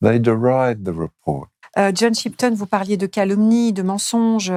They 0.00 0.18
deride 0.18 0.84
the 0.84 0.92
report. 0.92 1.48
Euh, 1.78 1.92
John 1.94 2.14
Shipton, 2.14 2.52
vous 2.54 2.66
parliez 2.66 2.96
de 2.96 3.06
calomnie, 3.06 3.72
de 3.72 3.82
mensonges. 3.82 4.52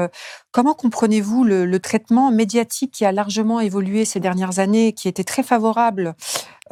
Comment 0.52 0.74
comprenez-vous 0.74 1.44
le, 1.44 1.80
traitement 1.80 2.32
médiatique 2.32 2.92
qui 2.92 3.06
a 3.06 3.12
largement 3.12 3.60
évolué 3.60 4.06
ces 4.06 4.20
dernières 4.20 4.60
années, 4.60 4.94
qui 4.94 5.08
était 5.08 5.24
très 5.24 5.44
favorable 5.44 6.14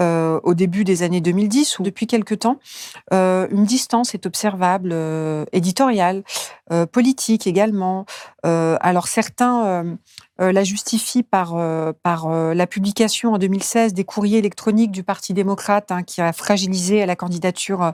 euh, 0.01 0.39
au 0.43 0.53
début 0.53 0.83
des 0.83 1.03
années 1.03 1.21
2010 1.21 1.79
ou 1.79 1.83
depuis 1.83 2.05
quelque 2.05 2.35
temps 2.35 2.59
euh, 3.13 3.47
Une 3.51 3.63
distance 3.63 4.13
est 4.13 4.25
observable, 4.25 4.93
éditoriale, 5.53 6.23
politique 6.91 7.47
également. 7.47 8.05
alors 8.43 9.07
certains 9.07 9.97
euh, 10.41 10.53
la 10.53 10.63
justifie 10.63 11.23
par, 11.23 11.57
euh, 11.57 11.91
euh, 12.07 12.53
la 12.53 12.67
publication 12.67 13.33
en 13.33 13.37
2016 13.37 13.93
des 13.93 14.05
courriers 14.05 14.37
électroniques 14.37 14.91
du 14.91 15.03
Parti 15.03 15.33
démocrate 15.33 15.91
hein, 15.91 16.03
qui 16.03 16.21
a 16.21 16.31
fragilisé 16.31 17.05
la 17.05 17.15
candidature 17.15 17.93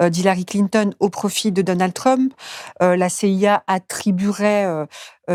d'Hillary 0.00 0.44
Clinton 0.44 0.92
au 1.00 1.08
profit 1.08 1.52
de 1.52 1.62
Donald 1.62 1.94
Trump. 1.94 2.32
la 2.80 3.08
CIA 3.08 3.62
attribuerait 3.66 4.86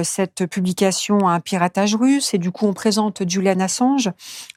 cette 0.03 0.45
publication 0.45 1.27
à 1.27 1.33
un 1.33 1.39
piratage 1.39 1.95
russe 1.95 2.33
et 2.33 2.37
du 2.37 2.51
coup 2.51 2.65
on 2.65 2.73
présente 2.73 3.27
Julian 3.27 3.59
Assange 3.59 4.11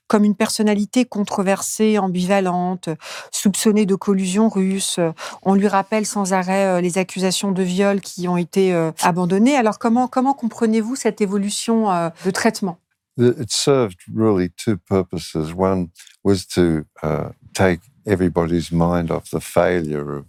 comme 0.06 0.24
une 0.24 0.34
personnalité 0.34 1.04
controversée, 1.04 1.98
ambivalente, 1.98 2.88
soupçonnée 3.30 3.86
de 3.86 3.94
collusion 3.94 4.48
russe. 4.48 5.00
On 5.42 5.54
lui 5.54 5.68
rappelle 5.68 6.06
sans 6.06 6.32
arrêt 6.32 6.66
euh, 6.66 6.80
les 6.80 6.98
accusations 6.98 7.52
de 7.52 7.62
viol 7.62 8.00
qui 8.00 8.28
ont 8.28 8.36
été 8.36 8.74
euh, 8.74 8.92
abandonnées. 9.02 9.56
Alors 9.56 9.78
comment, 9.78 10.08
comment 10.08 10.34
comprenez-vous 10.34 10.96
cette 10.96 11.20
évolution 11.20 11.90
euh, 11.90 12.10
de 12.24 12.30
traitement? 12.30 12.78
It 13.16 13.50
served 13.50 13.98
really 14.12 14.50
two 14.50 14.76
purposes. 14.76 15.54
One 15.56 15.88
was 16.24 16.46
to 16.54 16.84
uh, 17.02 17.30
take 17.54 17.80
everybody's 18.06 18.72
mind 18.72 19.10
off 19.10 19.30
the 19.30 19.40
failure 19.40 20.24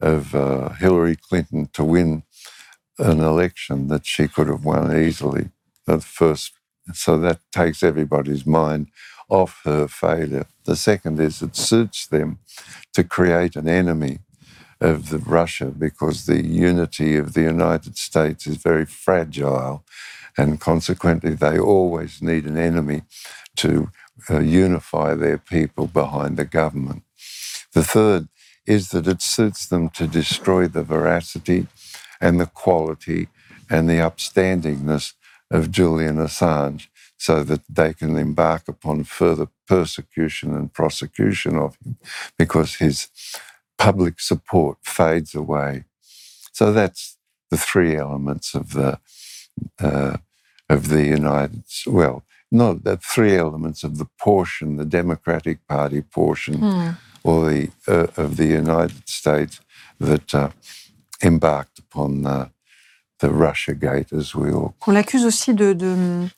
of 0.00 0.34
uh, 0.34 0.70
Hillary 0.80 1.16
Clinton 1.16 1.66
to 1.72 1.84
win 1.84 2.22
an 2.98 3.20
election 3.20 3.88
that 3.88 4.06
she 4.06 4.28
could 4.28 4.48
have 4.48 4.64
won 4.64 4.96
easily. 4.96 5.50
The 5.86 6.00
first, 6.00 6.52
so 6.92 7.18
that 7.18 7.40
takes 7.52 7.82
everybody's 7.82 8.46
mind 8.46 8.88
off 9.28 9.60
her 9.64 9.88
failure. 9.88 10.46
The 10.64 10.76
second 10.76 11.20
is 11.20 11.42
it 11.42 11.56
suits 11.56 12.06
them 12.06 12.38
to 12.92 13.04
create 13.04 13.56
an 13.56 13.68
enemy 13.68 14.18
of 14.80 15.08
the 15.08 15.18
Russia 15.18 15.66
because 15.66 16.26
the 16.26 16.44
unity 16.44 17.16
of 17.16 17.34
the 17.34 17.42
United 17.42 17.96
States 17.96 18.46
is 18.46 18.56
very 18.56 18.84
fragile, 18.84 19.84
and 20.36 20.60
consequently 20.60 21.34
they 21.34 21.58
always 21.58 22.20
need 22.20 22.44
an 22.44 22.58
enemy 22.58 23.02
to 23.56 23.90
uh, 24.30 24.40
unify 24.40 25.14
their 25.14 25.38
people 25.38 25.86
behind 25.86 26.36
the 26.36 26.44
government. 26.44 27.02
The 27.72 27.84
third 27.84 28.28
is 28.66 28.90
that 28.90 29.06
it 29.06 29.22
suits 29.22 29.66
them 29.66 29.90
to 29.90 30.06
destroy 30.06 30.68
the 30.68 30.82
veracity 30.82 31.66
and 32.20 32.40
the 32.40 32.46
quality 32.46 33.28
and 33.70 33.88
the 33.88 33.94
upstandingness 33.94 35.14
of 35.50 35.70
Julian 35.70 36.16
Assange 36.16 36.88
so 37.16 37.42
that 37.44 37.62
they 37.68 37.94
can 37.94 38.16
embark 38.16 38.68
upon 38.68 39.04
further 39.04 39.48
persecution 39.66 40.54
and 40.54 40.72
prosecution 40.72 41.56
of 41.56 41.76
him 41.84 41.96
because 42.36 42.76
his 42.76 43.08
public 43.78 44.20
support 44.20 44.78
fades 44.82 45.34
away. 45.34 45.84
So 46.52 46.72
that's 46.72 47.16
the 47.50 47.56
three 47.56 47.96
elements 47.96 48.54
of 48.54 48.72
the 48.72 48.98
uh, 49.80 50.16
of 50.68 50.88
the 50.88 51.04
United 51.04 51.62
well, 51.86 52.24
not 52.50 52.84
the 52.84 52.96
three 52.96 53.36
elements 53.36 53.84
of 53.84 53.98
the 53.98 54.08
portion, 54.18 54.76
the 54.76 54.84
Democratic 54.84 55.66
Party 55.68 56.02
portion, 56.02 56.58
hmm. 56.58 56.90
or 57.22 57.50
the 57.50 57.70
uh, 57.86 58.06
of 58.16 58.36
the 58.36 58.46
United 58.46 59.08
States 59.08 59.60
that 60.00 60.34
uh, 60.34 60.50
embarked 61.24 61.78
upon 61.78 62.22
the, 62.22 62.50
the 63.20 63.28
Russia 63.28 63.74
Gate, 63.74 64.12
as 64.12 64.34
we 64.34 64.52
all. 64.52 64.74
On 64.86 64.92
l'accuse 64.92 65.24
aussi 65.24 65.54
de, 65.54 65.72
de, 65.72 66.28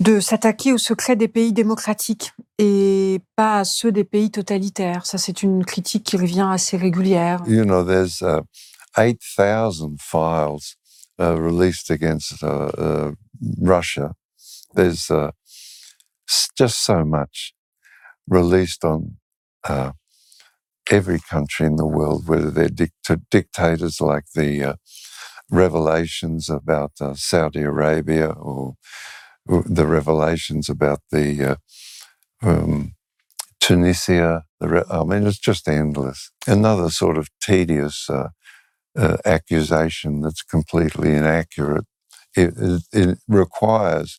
de 0.00 0.20
s'attaquer 0.20 0.72
aux 0.72 0.78
secrets 0.78 1.16
des 1.16 1.28
pays 1.28 1.52
démocratiques 1.52 2.32
et 2.58 3.20
pas 3.36 3.60
à 3.60 3.64
ceux 3.64 3.92
des 3.92 4.04
pays 4.04 4.30
totalitaires. 4.30 5.06
Ça, 5.06 5.18
c'est 5.18 5.42
une 5.42 5.64
critique 5.64 6.04
qui 6.04 6.16
revient 6.16 6.48
assez 6.50 6.76
régulière. 6.76 7.42
You 7.46 7.64
know, 7.64 7.84
there's 7.84 8.22
uh, 8.22 8.42
8,000 8.96 9.98
files 10.00 10.76
uh, 11.20 11.36
released 11.36 11.90
against 11.90 12.42
uh, 12.42 12.70
uh, 12.78 13.12
Russia. 13.60 14.14
There's 14.74 15.10
uh, 15.10 15.30
just 16.56 16.84
so 16.84 17.04
much 17.04 17.54
released 18.28 18.84
on 18.84 19.16
uh, 19.68 19.92
every 20.90 21.18
country 21.18 21.66
in 21.66 21.76
the 21.76 21.86
world, 21.86 22.28
whether 22.28 22.50
they're 22.50 22.68
dict- 22.68 23.30
dictators 23.30 24.00
like 24.00 24.24
the 24.34 24.62
uh, 24.62 24.74
revelations 25.50 26.48
about 26.48 26.92
uh, 27.00 27.14
Saudi 27.14 27.62
Arabia 27.62 28.28
or, 28.28 28.74
the 29.46 29.86
revelations 29.86 30.70
about 30.70 31.00
the 31.10 31.44
uh, 31.44 31.56
um, 32.42 32.94
Tunisia. 33.60 34.44
The 34.58 34.68
re- 34.68 34.84
I 34.90 35.04
mean, 35.04 35.26
it's 35.26 35.38
just 35.38 35.68
endless. 35.68 36.30
Another 36.46 36.88
sort 36.88 37.18
of 37.18 37.28
tedious 37.42 38.08
uh, 38.08 38.28
uh, 38.96 39.18
accusation 39.26 40.22
that's 40.22 40.42
completely 40.42 41.14
inaccurate. 41.14 41.84
It, 42.36 42.54
it, 42.56 42.82
it 42.92 43.18
requires 43.28 44.18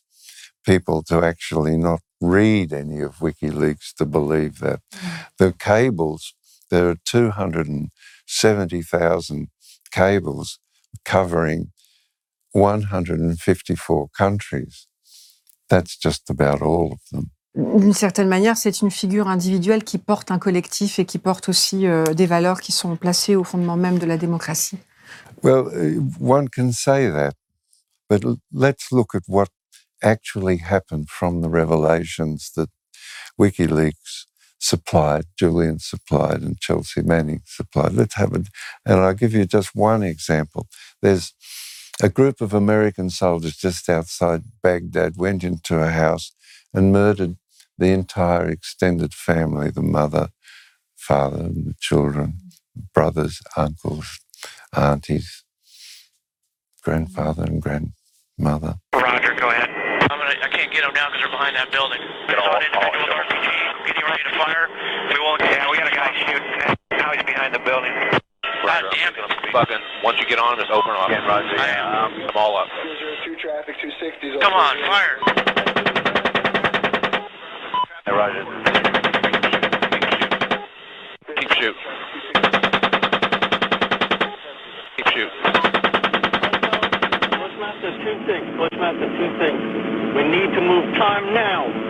people 0.64 1.02
to 1.04 1.24
actually 1.24 1.76
not 1.76 2.00
read 2.20 2.72
any 2.72 3.00
of 3.00 3.16
WikiLeaks 3.16 3.94
to 3.98 4.06
believe 4.06 4.58
that. 4.60 4.80
Mm. 4.92 5.26
The 5.38 5.52
cables 5.52 6.34
there 6.70 6.88
are 6.88 6.96
270,000 7.04 9.48
cables 9.90 10.60
covering 11.04 11.72
154 12.52 14.08
countries. 14.16 14.86
That's 15.68 15.96
just 15.96 16.30
about 16.30 16.62
all 16.62 16.92
of 16.92 17.00
them. 17.10 17.30
D'une 17.54 17.94
certaine 17.94 18.28
manière, 18.28 18.56
c'est 18.58 18.82
une 18.82 18.90
figure 18.90 19.28
individuelle 19.28 19.82
qui 19.82 19.96
porte 19.96 20.30
un 20.30 20.38
collectif 20.38 20.98
et 20.98 21.06
qui 21.06 21.18
porte 21.18 21.48
aussi 21.48 21.86
euh, 21.86 22.04
des 22.12 22.26
valeurs 22.26 22.60
qui 22.60 22.70
sont 22.70 22.96
placées 22.96 23.34
au 23.34 23.44
fondement 23.44 23.76
même 23.76 23.98
de 23.98 24.04
la 24.04 24.18
démocratie. 24.18 24.76
Well, 25.42 25.68
uh, 25.72 25.98
one 26.20 26.48
can 26.48 26.72
say 26.72 27.08
that, 27.08 27.34
but 28.10 28.22
let's 28.52 28.92
look 28.92 29.14
at 29.14 29.22
what 29.26 29.48
actually 30.02 30.58
happened 30.58 31.08
from 31.08 31.40
the 31.40 31.48
revelations 31.48 32.50
that 32.56 32.68
WikiLeaks 33.38 34.26
supplied, 34.66 35.24
Julian 35.38 35.78
supplied, 35.78 36.42
and 36.42 36.60
Chelsea 36.60 37.02
Manning 37.02 37.42
supplied. 37.46 37.94
Let's 37.94 38.16
have 38.16 38.34
it. 38.34 38.48
And 38.86 39.00
I'll 39.00 39.14
give 39.14 39.34
you 39.34 39.46
just 39.46 39.74
one 39.76 40.02
example. 40.02 40.68
There's 41.02 41.34
a 42.02 42.08
group 42.10 42.40
of 42.42 42.54
American 42.54 43.10
soldiers 43.10 43.56
just 43.56 43.88
outside 43.88 44.42
Baghdad 44.62 45.14
went 45.16 45.44
into 45.44 45.78
a 45.78 45.90
house 45.90 46.32
and 46.74 46.92
murdered 46.92 47.36
the 47.78 47.88
entire 47.88 48.48
extended 48.48 49.14
family 49.14 49.70
the 49.70 49.82
mother, 49.82 50.30
father, 50.96 51.38
and 51.44 51.66
the 51.66 51.74
children, 51.80 52.38
brothers, 52.94 53.42
uncles, 53.56 54.20
aunties, 54.76 55.44
grandfather, 56.82 57.44
and 57.44 57.62
grandmother. 57.62 58.76
Roger, 58.94 59.34
go 59.34 59.50
ahead. 59.50 59.70
I'm 60.02 60.18
gonna, 60.18 60.34
I 60.42 60.48
can't 60.50 60.72
get 60.72 60.82
them 60.82 60.94
now 60.94 61.08
because 61.08 61.22
they're 61.22 61.30
behind 61.30 61.56
that 61.56 61.72
building. 61.72 62.00
It's 62.28 62.40
on 62.40 62.62
individual 62.62 63.14
RPG 63.14 63.65
getting 63.86 64.02
ready 64.02 64.22
to 64.26 64.34
fire. 64.34 64.66
We 65.14 65.18
won't. 65.22 65.40
Yeah, 65.46 65.70
we 65.70 65.78
got 65.78 65.86
a 65.86 65.94
guy 65.94 66.10
shooting. 66.26 66.76
Now 66.98 67.14
he's 67.14 67.22
behind 67.22 67.54
the 67.54 67.62
building. 67.62 67.94
God 68.66 68.82
damn 68.90 69.14
it. 69.14 69.52
Fucking, 69.52 69.78
once 70.02 70.18
you 70.18 70.26
get 70.26 70.38
on, 70.38 70.58
just 70.58 70.70
open 70.70 70.90
up. 70.90 71.08
Yeah, 71.08 71.24
Roger. 71.24 71.54
I 71.54 71.68
am. 71.78 72.28
I'm 72.28 72.36
all 72.36 72.56
up. 72.56 72.66
traffic, 73.38 73.76
260. 73.78 74.40
Come 74.42 74.52
on, 74.52 74.74
fire. 74.90 75.16
Hey, 78.04 78.12
Roger. 78.12 78.42
Keep 81.38 81.50
shooting. 81.54 81.86
Keep 84.96 85.08
shooting. 85.14 85.30
Bushmaster 87.38 87.92
2-6, 88.02 88.58
Bushmaster 88.58 89.08
2-6. 89.14 90.16
We 90.16 90.22
need 90.24 90.50
to 90.54 90.60
move 90.60 90.94
time 90.96 91.32
now. 91.34 91.85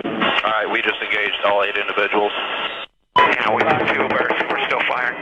All 0.47 0.53
right, 0.53 0.71
we 0.71 0.81
just 0.81 1.03
engaged 1.03 1.35
all 1.45 1.65
eight 1.65 1.75
individuals. 1.77 2.31
Yeah, 3.19 3.51
we 3.53 3.63
got 3.63 3.83
two 3.83 4.07
birds. 4.07 4.39
We're 4.49 4.65
still 4.67 4.79
firing. 4.87 5.19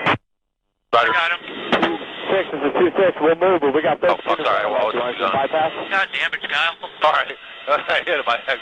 Roger. 0.93 1.13
Got 1.13 1.33
him. 1.33 1.99
Six 2.29 2.45
is 2.53 2.61
a 2.61 2.73
two 2.79 2.91
six. 2.93 3.17
We'll 3.23 3.35
move, 3.37 3.63
but 3.63 3.75
we 3.75 3.81
got. 3.81 4.05
Oh, 4.05 4.17
I'm 4.27 4.45
sorry. 4.45 4.67
Well, 4.71 4.77
I 4.77 4.85
was 4.85 5.17
bypass. 5.33 5.73
God 5.91 6.09
damn 6.13 6.35
it, 6.35 6.51
Kyle. 6.51 6.77
All 7.05 7.13
right. 7.13 7.33
I 7.69 8.03
hit 8.05 8.19
him. 8.19 8.25
I 8.27 8.59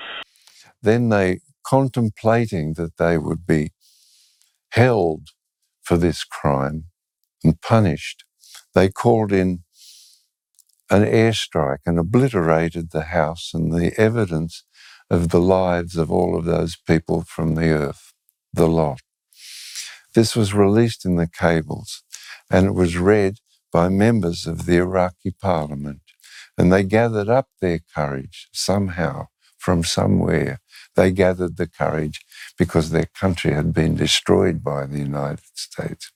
Then 0.80 1.08
they, 1.08 1.40
contemplating 1.66 2.74
that 2.74 2.96
they 2.96 3.18
would 3.18 3.44
be 3.44 3.72
held 4.70 5.30
for 5.82 5.96
this 5.96 6.22
crime 6.22 6.84
and 7.42 7.60
punished, 7.60 8.24
they 8.72 8.88
called 8.88 9.32
in 9.32 9.64
an 10.90 11.02
airstrike 11.02 11.78
and 11.86 11.98
obliterated 11.98 12.92
the 12.92 13.04
house 13.06 13.50
and 13.52 13.72
the 13.72 13.98
evidence 13.98 14.62
of 15.12 15.30
the 15.30 15.42
lives 15.42 15.96
of 15.98 16.12
all 16.12 16.38
of 16.38 16.46
those 16.46 16.76
people 16.76 17.22
from 17.22 17.56
the 17.56 17.70
earth, 17.70 18.14
the 18.54 18.68
lot. 18.68 19.02
This 20.14 20.36
was 20.36 20.54
released 20.54 21.06
in 21.06 21.16
the 21.16 21.28
cables 21.28 22.02
and 22.50 22.66
it 22.66 22.74
was 22.74 22.98
read 22.98 23.38
by 23.72 23.88
members 23.90 24.46
of 24.46 24.66
the 24.66 24.76
Iraqi 24.78 25.32
parliament. 25.32 26.02
And 26.58 26.72
they 26.72 26.84
gathered 26.84 27.30
up 27.30 27.48
their 27.62 27.80
courage 27.94 28.48
somehow 28.52 29.28
from 29.58 29.84
somewhere. 29.84 30.60
They 30.96 31.12
gathered 31.12 31.58
the 31.58 31.68
courage 31.68 32.22
because 32.58 32.90
their 32.90 33.08
country 33.20 33.54
had 33.54 33.74
been 33.74 33.96
destroyed 33.96 34.64
by 34.64 34.86
the 34.86 35.00
United 35.00 35.44
States. 35.54 36.12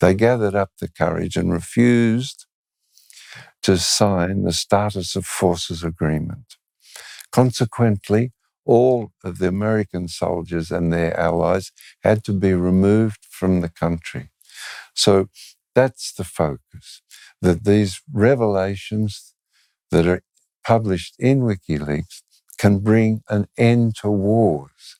They 0.00 0.14
gathered 0.14 0.56
up 0.56 0.72
the 0.80 0.88
courage 0.88 1.36
and 1.36 1.52
refused 1.52 2.46
to 3.62 3.78
sign 3.78 4.44
the 4.44 4.54
Status 4.54 5.16
of 5.16 5.26
Forces 5.26 5.84
Agreement. 5.84 6.56
Consequently, 7.32 8.32
all 8.64 9.12
of 9.22 9.38
the 9.38 9.48
American 9.48 10.08
soldiers 10.08 10.70
and 10.70 10.92
their 10.92 11.18
allies 11.18 11.72
had 12.02 12.24
to 12.24 12.32
be 12.32 12.54
removed 12.54 13.26
from 13.30 13.60
the 13.60 13.68
country. 13.68 14.30
So 14.94 15.28
that's 15.74 16.12
the 16.12 16.24
focus 16.24 17.02
that 17.42 17.64
these 17.64 18.00
revelations 18.12 19.34
that 19.90 20.06
are 20.06 20.22
published 20.66 21.14
in 21.18 21.40
WikiLeaks 21.40 22.22
can 22.58 22.78
bring 22.78 23.22
an 23.28 23.46
end 23.58 23.96
to 23.96 24.10
wars. 24.10 24.96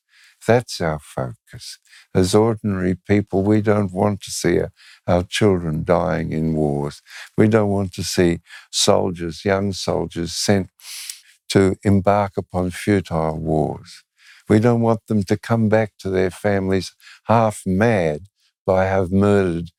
That's 0.46 0.80
our 0.80 0.98
focus. 0.98 1.78
As 2.14 2.34
ordinary 2.34 2.94
people, 2.94 3.42
we 3.42 3.62
don't 3.62 3.92
want 3.92 4.20
to 4.22 4.30
see 4.30 4.60
our, 5.06 5.22
children 5.22 5.84
dying 5.84 6.32
in 6.32 6.54
wars. 6.54 7.00
We 7.38 7.48
don't 7.48 7.70
want 7.70 7.94
to 7.94 8.04
see 8.04 8.40
soldiers, 8.70 9.44
young 9.44 9.72
soldiers, 9.72 10.32
sent 10.32 10.68
to 11.50 11.76
embark 11.84 12.32
upon 12.36 12.70
futile 12.70 13.38
wars. 13.38 14.04
We 14.48 14.58
don't 14.58 14.80
want 14.80 15.06
them 15.06 15.22
to 15.24 15.36
come 15.38 15.68
back 15.68 15.94
to 16.00 16.10
their 16.10 16.30
families 16.30 16.94
half 17.24 17.62
mad 17.64 18.26
by 18.66 18.84
have 18.84 19.10
murdered 19.10 19.70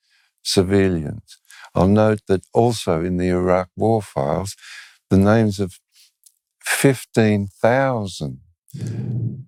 civilians. 0.44 1.38
I'll 1.74 1.88
note 1.88 2.22
that 2.28 2.46
also 2.54 3.04
in 3.04 3.18
the 3.18 3.30
Iraq 3.30 3.70
war 3.76 4.02
files, 4.02 4.56
the 5.10 5.18
names 5.18 5.60
of 5.60 5.80
15,000 6.62 8.40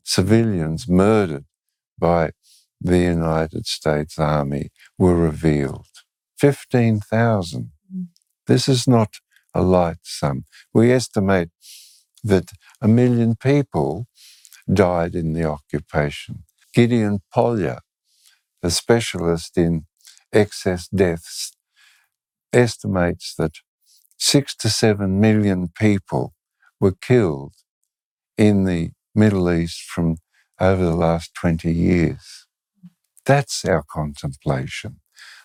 civilians 0.03 0.87
murdered 0.87 1.45
by 1.97 2.31
the 2.79 2.99
United 2.99 3.65
States 3.65 4.19
Army 4.19 4.69
were 4.97 5.15
revealed. 5.15 5.87
15,000. 6.37 7.71
Mm. 7.93 8.07
This 8.45 8.67
is 8.67 8.87
not 8.87 9.15
a 9.53 9.61
light 9.61 9.97
sum. 10.03 10.45
We 10.73 10.91
estimate 10.91 11.49
that 12.27 12.53
a 12.81 12.89
million 12.89 13.35
people 13.35 14.07
died 14.71 15.15
in 15.15 15.33
the 15.33 15.45
occupation. 15.45 16.43
Gideon 16.73 17.21
Polya, 17.33 17.81
a 18.63 18.71
specialist 18.71 19.57
in 19.57 19.85
excess 20.33 20.87
deaths, 20.89 21.53
estimates 22.53 23.35
that 23.37 23.53
six 24.17 24.55
to 24.57 24.69
seven 24.69 25.19
million 25.21 25.69
people 25.69 26.33
were 26.79 26.93
killed 27.01 27.53
in 28.37 28.65
the 28.65 28.91
Middle 29.15 29.51
East 29.51 29.81
from 29.81 30.17
over 30.59 30.85
the 30.85 30.95
last 30.95 31.33
20 31.35 31.71
years. 31.73 32.47
That's 33.25 33.65
our 33.65 33.83
contemplation, 33.89 35.01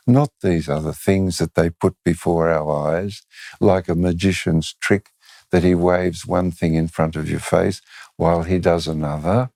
not 0.06 0.30
these 0.42 0.68
other 0.68 0.92
things 0.94 1.38
that 1.38 1.54
they 1.54 1.70
put 1.70 1.96
before 2.04 2.50
our 2.50 2.94
eyes, 2.96 3.22
like 3.60 3.88
a 3.88 3.96
magician's 3.96 4.74
trick 4.82 5.10
that 5.52 5.62
he 5.62 5.74
waves 5.74 6.26
one 6.26 6.50
thing 6.50 6.74
in 6.74 6.88
front 6.88 7.14
of 7.14 7.30
your 7.30 7.40
face 7.40 7.80
while 8.16 8.42
he 8.42 8.58
does 8.58 8.88
another. 8.88 9.50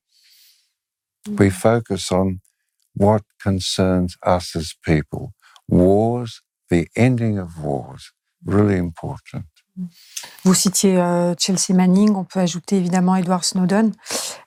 We 1.28 1.50
focus 1.50 2.12
on 2.12 2.40
what 2.94 3.22
concerns 3.42 4.16
us 4.22 4.54
as 4.54 4.74
people. 4.84 5.32
Wars, 5.68 6.42
the 6.70 6.88
ending 6.94 7.38
of 7.38 7.62
wars, 7.62 8.12
really 8.44 8.76
important. 8.76 9.46
Vous 10.44 10.54
citiez 10.54 10.96
euh, 10.96 11.34
Chelsea 11.38 11.74
Manning, 11.74 12.14
on 12.14 12.24
peut 12.24 12.40
ajouter 12.40 12.76
évidemment 12.76 13.14
Edward 13.16 13.44
Snowden, 13.44 13.92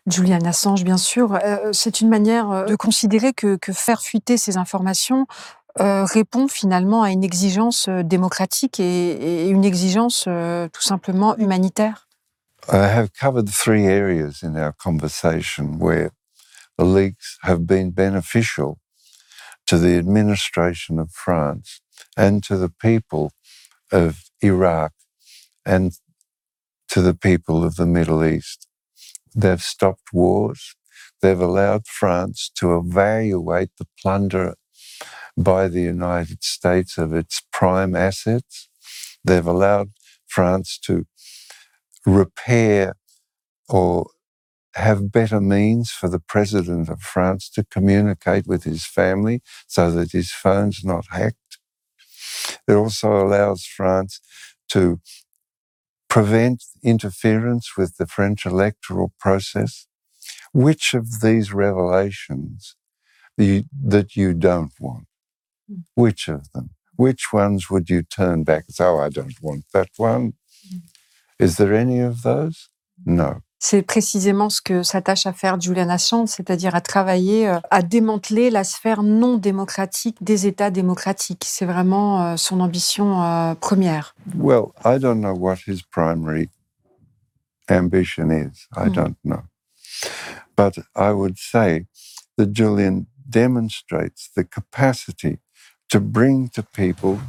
Julian 0.07 0.43
Assange 0.43 0.83
bien 0.83 0.97
sûr. 0.97 1.35
Euh, 1.43 1.71
c'est 1.71 2.01
une 2.01 2.09
manière 2.09 2.49
euh, 2.49 2.65
de 2.65 2.75
considérer 2.75 3.33
que, 3.33 3.55
que, 3.55 3.71
faire 3.71 4.01
fuiter 4.01 4.37
ces 4.37 4.57
informations 4.57 5.27
euh, 5.79 6.03
répond 6.05 6.47
finalement 6.47 7.03
à 7.03 7.11
une 7.11 7.23
exigence 7.23 7.87
euh, 7.87 8.03
démocratique 8.03 8.79
et, 8.79 9.45
et 9.45 9.49
une 9.49 9.63
exigence 9.63 10.25
euh, 10.27 10.67
tout 10.69 10.81
simplement 10.81 11.37
humanitaire. 11.37 12.07
I 12.71 12.87
have 12.87 13.09
covered 13.19 13.49
three 13.49 13.85
areas 13.85 14.43
in 14.43 14.55
our 14.55 14.73
conversation 14.73 15.79
where 15.79 16.11
the 16.77 16.85
leaks 16.85 17.37
have 17.41 17.65
been 17.65 17.91
beneficial 17.91 18.77
to 19.65 19.77
the 19.77 19.97
administration 19.97 20.99
of 20.99 21.11
France 21.11 21.81
and 22.17 22.43
to 22.43 22.57
the 22.57 22.69
people 22.69 23.31
of 23.91 24.29
Iraq 24.41 24.91
and 25.65 25.91
to 26.89 27.01
the 27.01 27.13
people 27.13 27.63
of 27.63 27.75
the 27.75 27.85
Middle 27.85 28.23
East. 28.23 28.67
They've 29.35 29.61
stopped 29.61 30.11
wars. 30.13 30.75
They've 31.21 31.39
allowed 31.39 31.87
France 31.87 32.51
to 32.55 32.77
evaluate 32.77 33.71
the 33.77 33.87
plunder 34.01 34.55
by 35.39 35.67
the 35.67 35.81
United 35.81 36.43
States 36.43 36.97
of 36.97 37.13
its 37.13 37.41
prime 37.51 37.95
assets. 37.95 38.69
They've 39.23 39.45
allowed 39.45 39.91
France 40.27 40.77
to 40.83 41.05
repair 42.05 42.95
or 43.67 44.09
have 44.75 45.11
better 45.11 45.41
means 45.41 45.91
for 45.91 46.09
the 46.09 46.19
president 46.19 46.89
of 46.89 47.01
France 47.01 47.49
to 47.49 47.65
communicate 47.65 48.47
with 48.47 48.63
his 48.63 48.85
family 48.85 49.41
so 49.67 49.91
that 49.91 50.11
his 50.11 50.31
phone's 50.31 50.83
not 50.83 51.05
hacked. 51.11 51.57
It 52.67 52.73
also 52.73 53.13
allows 53.13 53.65
France 53.65 54.21
to 54.69 54.99
prevent 56.09 56.63
interference 56.83 57.77
with 57.77 57.97
the 57.97 58.07
French 58.07 58.45
electoral 58.45 59.13
process? 59.19 59.87
Which 60.53 60.93
of 60.93 61.21
these 61.21 61.53
revelations 61.53 62.75
you, 63.37 63.65
that 63.83 64.15
you 64.15 64.33
don't 64.33 64.73
want? 64.79 65.08
Which 65.95 66.27
of 66.27 66.51
them? 66.53 66.71
Which 66.95 67.31
ones 67.31 67.69
would 67.69 67.89
you 67.89 68.03
turn 68.03 68.43
back 68.43 68.65
and 68.67 68.75
say, 68.75 68.85
oh, 68.85 68.99
I 68.99 69.09
don't 69.09 69.41
want 69.41 69.65
that 69.73 69.89
one? 69.97 70.33
Hmm. 70.69 70.79
Is 71.39 71.55
there 71.55 71.73
any 71.73 71.99
of 71.99 72.23
those? 72.23 72.69
No. 73.05 73.41
C'est 73.61 73.81
précisément 73.81 74.49
ce 74.49 74.61
que 74.61 74.83
s'attache 74.83 75.25
à 75.25 75.33
faire 75.33 75.59
Julian 75.59 75.89
Assange, 75.89 76.29
c'est-à-dire 76.29 76.75
à 76.75 76.81
travailler 76.81 77.49
euh, 77.49 77.59
à 77.71 77.81
démanteler 77.81 78.49
la 78.49 78.63
sphère 78.63 79.03
non 79.03 79.35
démocratique 79.35 80.23
des 80.23 80.47
États 80.47 80.71
démocratiques. 80.71 81.43
C'est 81.45 81.65
vraiment 81.65 82.23
euh, 82.23 82.37
son 82.37 82.61
ambition 82.61 83.21
euh, 83.21 83.55
première. 83.55 84.15
Well, 84.33 84.67
I 84.85 84.97
don't 84.97 85.19
know 85.19 85.33
what 85.33 85.57
his 85.67 85.81
primary 85.83 86.49
ambition 87.69 88.31
is. 88.31 88.67
I 88.77 88.87
mm. 88.87 88.93
don't 88.93 89.17
know. 89.25 89.43
But 90.55 90.79
I 90.95 91.11
would 91.11 91.37
say 91.37 91.85
that 92.37 92.53
Julian 92.53 93.07
demonstrates 93.29 94.29
the 94.35 94.45
capacity 94.45 95.39
to 95.89 95.99
bring 95.99 96.49
to 96.49 96.63
people 96.63 97.21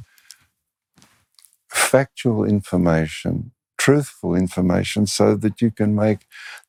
factual 1.68 2.44
information 2.44 3.52
truthful 3.80 4.34
information 4.34 5.06
so 5.06 5.34
that 5.34 5.62
you 5.62 5.70
can 5.70 5.94
make 5.94 6.18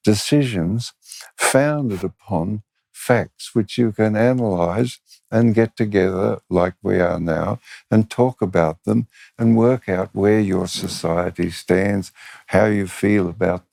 decisions 0.02 0.94
founded 1.38 2.06
upon 2.06 2.64
facts 2.94 3.54
which 3.54 3.78
you 3.78 3.92
can 3.92 4.16
analyze 4.16 5.00
and 5.30 5.54
get 5.54 5.76
together 5.76 6.40
like 6.50 6.76
we 6.82 7.02
are 7.02 7.20
now 7.20 7.60
and 7.92 8.10
talk 8.10 8.42
about 8.42 8.82
them 8.86 9.08
and 9.38 9.58
work 9.58 9.90
out 9.90 10.10
where 10.14 10.40
your 10.40 10.68
society 10.68 11.52
stands, 11.52 12.14
how 12.48 12.66
you 12.66 12.88
feel 12.88 13.28
about 13.28 13.66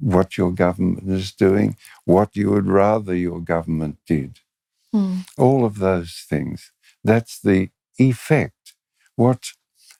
what 0.00 0.36
your 0.36 0.50
government 0.50 1.08
is 1.08 1.30
doing, 1.30 1.76
what 2.04 2.34
you 2.34 2.50
would 2.50 2.66
rather 2.66 3.14
your 3.14 3.40
government 3.40 3.98
did. 4.04 4.40
Mm. 4.92 5.26
All 5.38 5.64
of 5.64 5.78
those 5.78 6.26
things. 6.28 6.72
That's 7.04 7.40
the 7.40 7.70
effect. 7.98 8.74
What 9.16 9.52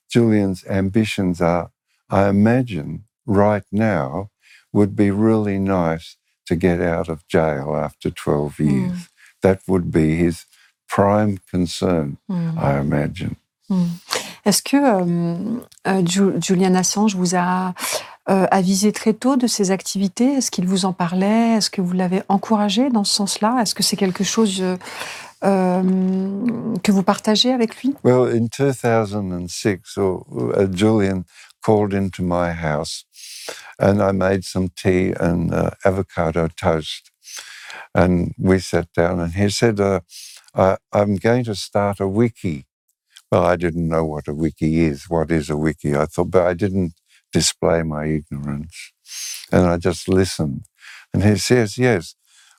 Julian's 0.08 0.64
ambitions 0.66 1.40
are 1.40 1.70
I 2.10 2.28
imagine 2.28 3.04
right 3.26 3.64
now 3.70 4.30
would 4.72 4.96
be 4.96 5.10
really 5.10 5.58
nice 5.58 6.16
to 6.46 6.56
get 6.56 6.80
out 6.80 7.08
of 7.08 7.26
jail 7.28 7.76
after 7.76 8.10
12 8.10 8.56
hmm. 8.56 8.68
years. 8.68 8.92
Mm. 8.92 9.08
That 9.42 9.60
would 9.68 9.90
be 9.90 10.16
his 10.16 10.46
prime 10.88 11.38
concern, 11.50 12.18
mm. 12.28 12.58
I 12.58 12.80
imagine. 12.80 13.36
Mm. 13.70 13.86
Est-ce 14.44 14.62
que 14.62 14.76
euh, 14.76 15.60
euh, 15.86 16.40
Julian 16.40 16.74
Assange 16.74 17.14
vous 17.14 17.36
a 17.36 17.74
euh, 18.28 18.46
avisé 18.50 18.90
très 18.92 19.12
tôt 19.12 19.36
de 19.36 19.46
ses 19.46 19.70
activités? 19.70 20.34
Est-ce 20.34 20.50
qu'il 20.50 20.66
vous 20.66 20.84
en 20.84 20.92
parlait? 20.92 21.56
Est-ce 21.56 21.70
que 21.70 21.80
vous 21.80 21.92
l'avez 21.92 22.22
encouragé 22.28 22.90
dans 22.90 23.04
ce 23.04 23.14
sens-là? 23.14 23.60
Est-ce 23.62 23.74
que 23.74 23.82
c'est 23.82 23.96
quelque 23.96 24.24
chose 24.24 24.62
euh, 25.44 26.76
que 26.82 26.92
vous 26.92 27.02
partagez 27.02 27.52
avec 27.52 27.82
lui 27.82 27.94
Well, 28.02 28.26
in 28.28 28.48
2006, 28.48 29.96
uh, 29.98 30.66
Julian 30.72 31.24
called 31.62 31.92
into 31.94 32.22
my 32.22 32.52
house 32.52 33.04
and 33.78 34.02
I 34.02 34.12
made 34.12 34.44
some 34.44 34.68
tea 34.68 35.12
and 35.18 35.52
uh, 35.52 35.70
avocado 35.84 36.48
toast. 36.48 37.10
And 37.94 38.34
we 38.38 38.58
sat 38.58 38.92
down 38.92 39.20
and 39.20 39.32
he 39.32 39.48
said, 39.48 39.80
uh, 39.80 40.00
I, 40.54 40.76
I'm 40.92 41.16
going 41.16 41.44
to 41.44 41.54
start 41.54 42.00
a 42.00 42.08
wiki. 42.08 42.66
Well, 43.32 43.44
I 43.44 43.56
didn't 43.56 43.88
know 43.88 44.04
what 44.04 44.28
a 44.28 44.34
wiki 44.34 44.84
is. 44.84 45.08
What 45.08 45.30
is 45.30 45.50
a 45.50 45.56
wiki? 45.56 45.96
I 45.96 46.06
thought, 46.06 46.30
but 46.30 46.46
I 46.46 46.54
didn't 46.54 46.94
display 47.32 47.82
my 47.82 48.06
ignorance. 48.06 48.92
And 49.52 49.66
I 49.66 49.76
just 49.78 50.08
listened. 50.08 50.66
And 51.12 51.24
he 51.24 51.36
says, 51.36 51.78
yes, 51.78 52.14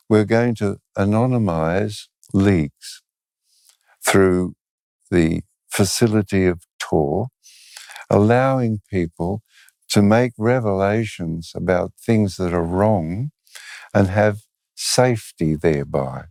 we're 0.10 0.26
going 0.26 0.56
to 0.56 0.80
anonymize 0.98 2.08
leaks 2.34 3.02
through 4.06 4.54
the 5.10 5.42
facility 5.70 6.46
of 6.46 6.62
Tor 6.80 7.28
allowing 8.10 8.82
people 8.90 9.42
to 9.90 10.02
make 10.02 10.34
revelations 10.38 11.52
about 11.56 11.94
things 12.06 12.36
that 12.38 12.54
are 12.54 12.64
wrong 12.64 13.32
and 13.94 14.08
have 14.08 14.42
safety 14.76 15.56
thereby. 15.56 16.26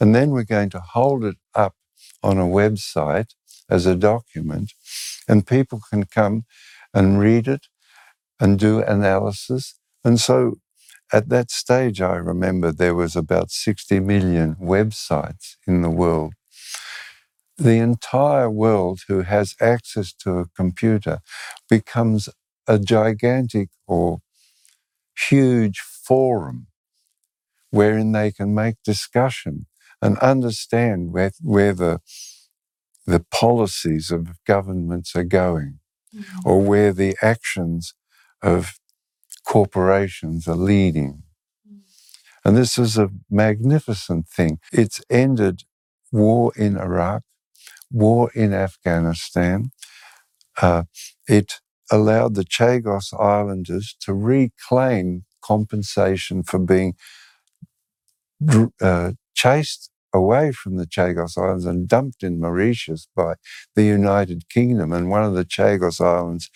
And 0.00 0.14
then 0.14 0.30
we're 0.30 0.44
going 0.44 0.70
to 0.70 0.80
hold 0.80 1.24
it 1.24 1.36
up 1.54 1.74
on 2.22 2.38
a 2.38 2.44
website 2.44 3.34
as 3.68 3.86
a 3.86 3.94
document, 3.94 4.72
and 5.28 5.46
people 5.46 5.80
can 5.90 6.04
come 6.04 6.44
and 6.92 7.20
read 7.20 7.46
it 7.46 7.66
and 8.40 8.58
do 8.58 8.80
analysis. 8.82 9.78
And 10.04 10.18
so 10.18 10.56
at 11.12 11.28
that 11.28 11.50
stage, 11.50 12.00
I 12.00 12.16
remember 12.16 12.72
there 12.72 12.94
was 12.94 13.16
about 13.16 13.50
60 13.50 14.00
million 14.00 14.56
websites 14.56 15.56
in 15.66 15.82
the 15.82 15.90
world. 15.90 16.34
The 17.58 17.76
entire 17.76 18.50
world 18.50 19.02
who 19.08 19.22
has 19.22 19.54
access 19.60 20.12
to 20.14 20.38
a 20.38 20.46
computer 20.56 21.20
becomes 21.68 22.28
a 22.66 22.78
gigantic 22.78 23.68
or 23.86 24.20
huge 25.28 25.80
forum 25.80 26.68
wherein 27.70 28.12
they 28.12 28.32
can 28.32 28.54
make 28.54 28.76
discussion 28.84 29.66
and 30.02 30.18
understand 30.18 31.12
where, 31.12 31.32
where 31.40 31.74
the, 31.74 32.00
the 33.06 33.24
policies 33.30 34.10
of 34.10 34.42
governments 34.46 35.14
are 35.14 35.24
going 35.24 35.80
mm-hmm. 36.14 36.38
or 36.44 36.60
where 36.62 36.92
the 36.92 37.16
actions 37.20 37.94
of 38.42 38.79
corporations 39.46 40.46
are 40.46 40.56
leading. 40.56 41.22
Mm. 41.68 41.80
And 42.44 42.56
this 42.56 42.78
is 42.78 42.98
a 42.98 43.10
magnificent 43.30 44.28
thing. 44.28 44.58
It's 44.72 45.00
ended 45.10 45.62
war 46.12 46.52
in 46.56 46.76
Iraq, 46.76 47.22
war 47.90 48.30
in 48.34 48.52
Afghanistan. 48.52 49.70
Uh, 50.60 50.84
it 51.26 51.60
allowed 51.90 52.34
the 52.34 52.44
Chagos 52.44 53.12
Islanders 53.18 53.96
to 54.00 54.14
reclaim 54.14 55.24
compensation 55.42 56.42
for 56.42 56.58
being 56.58 56.94
uh, 58.80 59.12
chased 59.34 59.90
away 60.12 60.52
from 60.52 60.76
the 60.76 60.86
Chagos 60.86 61.38
Islands 61.38 61.64
and 61.64 61.88
dumped 61.88 62.22
in 62.22 62.40
Mauritius 62.40 63.08
by 63.14 63.34
the 63.74 63.84
United 63.84 64.48
Kingdom. 64.48 64.92
And 64.92 65.08
one 65.08 65.24
of 65.24 65.34
the 65.34 65.44
Chagos 65.44 66.00
Islands 66.00 66.50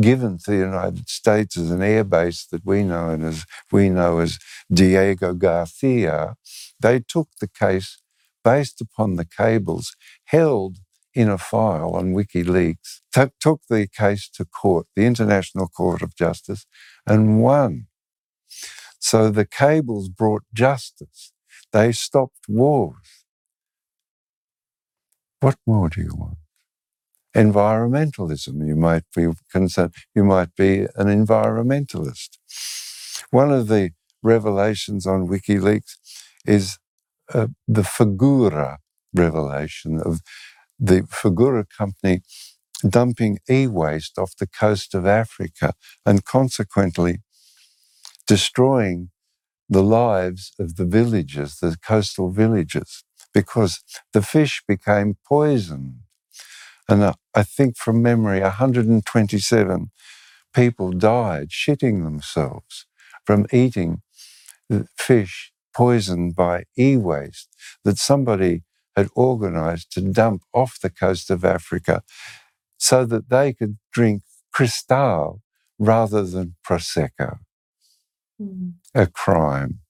given 0.00 0.38
to 0.38 0.50
the 0.50 0.58
United 0.58 1.08
States 1.08 1.56
as 1.56 1.70
an 1.70 1.80
airbase 1.80 2.48
that 2.50 2.64
we 2.64 2.84
know 2.84 3.10
and 3.10 3.24
as 3.24 3.44
we 3.72 3.90
know 3.90 4.18
as 4.20 4.38
Diego 4.72 5.34
Garcia, 5.34 6.36
they 6.80 7.00
took 7.00 7.28
the 7.40 7.48
case 7.48 7.98
based 8.44 8.80
upon 8.80 9.16
the 9.16 9.24
cables 9.26 9.96
held 10.24 10.78
in 11.14 11.28
a 11.28 11.38
file 11.38 11.92
on 11.96 12.14
WikiLeaks, 12.14 13.00
t- 13.14 13.32
took 13.40 13.62
the 13.68 13.88
case 13.88 14.28
to 14.30 14.44
court, 14.44 14.86
the 14.96 15.06
International 15.06 15.68
Court 15.68 16.02
of 16.02 16.14
Justice, 16.16 16.66
and 17.06 17.42
won. 17.42 17.86
So 18.98 19.30
the 19.30 19.46
cables 19.46 20.08
brought 20.08 20.44
justice. 20.54 21.32
They 21.72 21.92
stopped 21.92 22.48
wars. 22.48 23.24
What 25.40 25.56
more 25.66 25.88
do 25.90 26.00
you 26.02 26.14
want? 26.16 26.38
Environmentalism. 27.38 28.66
You 28.66 28.76
might 28.76 29.04
be 29.16 29.28
concerned, 29.52 29.94
you 30.16 30.24
might 30.24 30.54
be 30.56 30.80
an 30.96 31.08
environmentalist. 31.08 32.38
One 33.30 33.52
of 33.52 33.68
the 33.68 33.92
revelations 34.22 35.06
on 35.06 35.28
WikiLeaks 35.28 35.96
is 36.46 36.78
uh, 37.34 37.48
the 37.68 37.82
Fagura 37.82 38.78
revelation 39.14 40.00
of 40.00 40.20
the 40.80 41.02
Fagura 41.02 41.66
company 41.76 42.22
dumping 42.88 43.38
e-waste 43.50 44.18
off 44.18 44.36
the 44.38 44.48
coast 44.48 44.94
of 44.94 45.06
Africa 45.06 45.74
and 46.06 46.24
consequently 46.24 47.20
destroying 48.26 49.10
the 49.68 49.82
lives 49.82 50.52
of 50.58 50.76
the 50.76 50.86
villagers, 50.86 51.58
the 51.58 51.76
coastal 51.82 52.30
villagers, 52.30 53.04
because 53.34 53.80
the 54.14 54.22
fish 54.22 54.62
became 54.68 55.16
poisoned. 55.28 55.96
And 56.88 57.14
I 57.34 57.42
think 57.42 57.76
from 57.76 58.02
memory, 58.02 58.40
127 58.40 59.90
people 60.54 60.90
died 60.92 61.50
shitting 61.50 62.04
themselves 62.04 62.86
from 63.24 63.46
eating 63.52 64.02
fish 64.96 65.52
poisoned 65.74 66.34
by 66.34 66.64
e 66.76 66.96
waste 66.96 67.48
that 67.84 67.98
somebody 67.98 68.62
had 68.96 69.08
organized 69.14 69.92
to 69.92 70.00
dump 70.00 70.42
off 70.52 70.80
the 70.80 70.90
coast 70.90 71.30
of 71.30 71.44
Africa 71.44 72.02
so 72.78 73.04
that 73.04 73.28
they 73.28 73.52
could 73.52 73.78
drink 73.92 74.22
Cristal 74.52 75.40
rather 75.78 76.24
than 76.24 76.56
Prosecco. 76.66 77.38
Mm. 78.40 78.74
A 78.94 79.06
crime, 79.06 79.80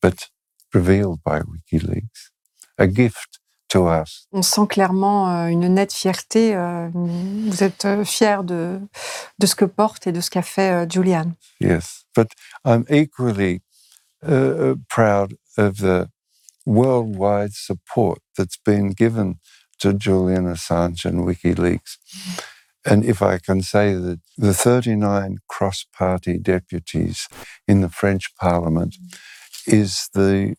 but 0.00 0.28
revealed 0.72 1.24
by 1.24 1.40
WikiLeaks. 1.40 2.30
A 2.78 2.86
gift 2.86 3.39
On 3.74 4.42
sent 4.42 4.66
clairement 4.68 5.30
euh, 5.30 5.46
une 5.46 5.68
nette 5.68 5.92
fierté. 5.92 6.54
Euh, 6.54 6.88
vous 6.92 7.62
êtes 7.62 7.84
euh, 7.84 8.04
fier 8.04 8.42
de, 8.42 8.80
de 9.38 9.46
ce 9.46 9.54
que 9.54 9.64
porte 9.64 10.06
et 10.06 10.12
de 10.12 10.20
ce 10.20 10.30
qu'a 10.30 10.42
fait 10.42 10.90
Julian. 10.90 11.34
Yes, 11.60 12.04
but 12.16 12.32
I'm 12.64 12.84
equally 12.90 13.62
uh, 14.26 14.72
uh, 14.72 14.74
proud 14.88 15.36
of 15.56 15.78
the 15.78 16.08
worldwide 16.66 17.52
support 17.52 18.18
that's 18.36 18.58
been 18.64 18.90
given 18.90 19.38
to 19.78 19.92
Julian 19.92 20.46
Assange 20.46 21.04
and 21.04 21.24
WikiLeaks. 21.24 21.98
And 22.84 23.04
if 23.04 23.22
I 23.22 23.38
can 23.38 23.62
say 23.62 23.94
that 23.94 24.20
the 24.38 24.54
39 24.54 25.38
cross 25.48 25.84
party 25.92 26.38
deputies 26.38 27.28
in 27.68 27.82
the 27.82 27.90
French 27.90 28.34
parliament 28.36 28.96
is 29.66 30.08
the 30.14 30.56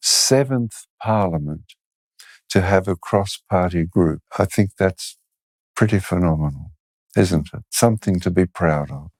seventh 0.00 0.86
parliament 1.02 1.74
to 2.50 2.60
have 2.60 2.88
a 2.88 2.96
cross-party 2.96 3.84
group. 3.84 4.22
I 4.38 4.44
think 4.44 4.76
that's 4.78 5.16
pretty 5.74 5.98
phenomenal, 5.98 6.72
isn't 7.16 7.48
it? 7.52 7.62
Something 7.70 8.20
to 8.20 8.30
be 8.30 8.46
proud 8.46 8.90
of. 8.90 9.10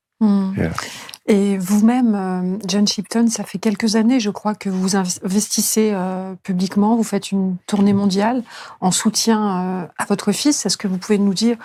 Et 1.27 1.59
vous-même, 1.59 2.15
euh, 2.15 2.59
John 2.67 2.89
Shipton, 2.89 3.29
ça 3.29 3.45
fait 3.45 3.59
quelques 3.59 3.97
années, 3.97 4.19
je 4.19 4.31
crois, 4.31 4.55
que 4.55 4.71
vous 4.71 4.97
investissez 4.97 5.91
euh, 5.93 6.35
publiquement, 6.43 6.97
vous 6.97 7.05
faites 7.05 7.31
une 7.31 7.59
tournée 7.67 7.93
mondiale 7.93 8.43
en 8.81 8.91
soutien 8.91 9.83
euh, 9.83 9.87
à 9.99 10.05
votre 10.07 10.33
fils. 10.33 10.65
Est-ce 10.65 10.79
que 10.79 10.89
vous 10.89 10.97
pouvez 10.97 11.19
nous 11.19 11.35
dire 11.35 11.59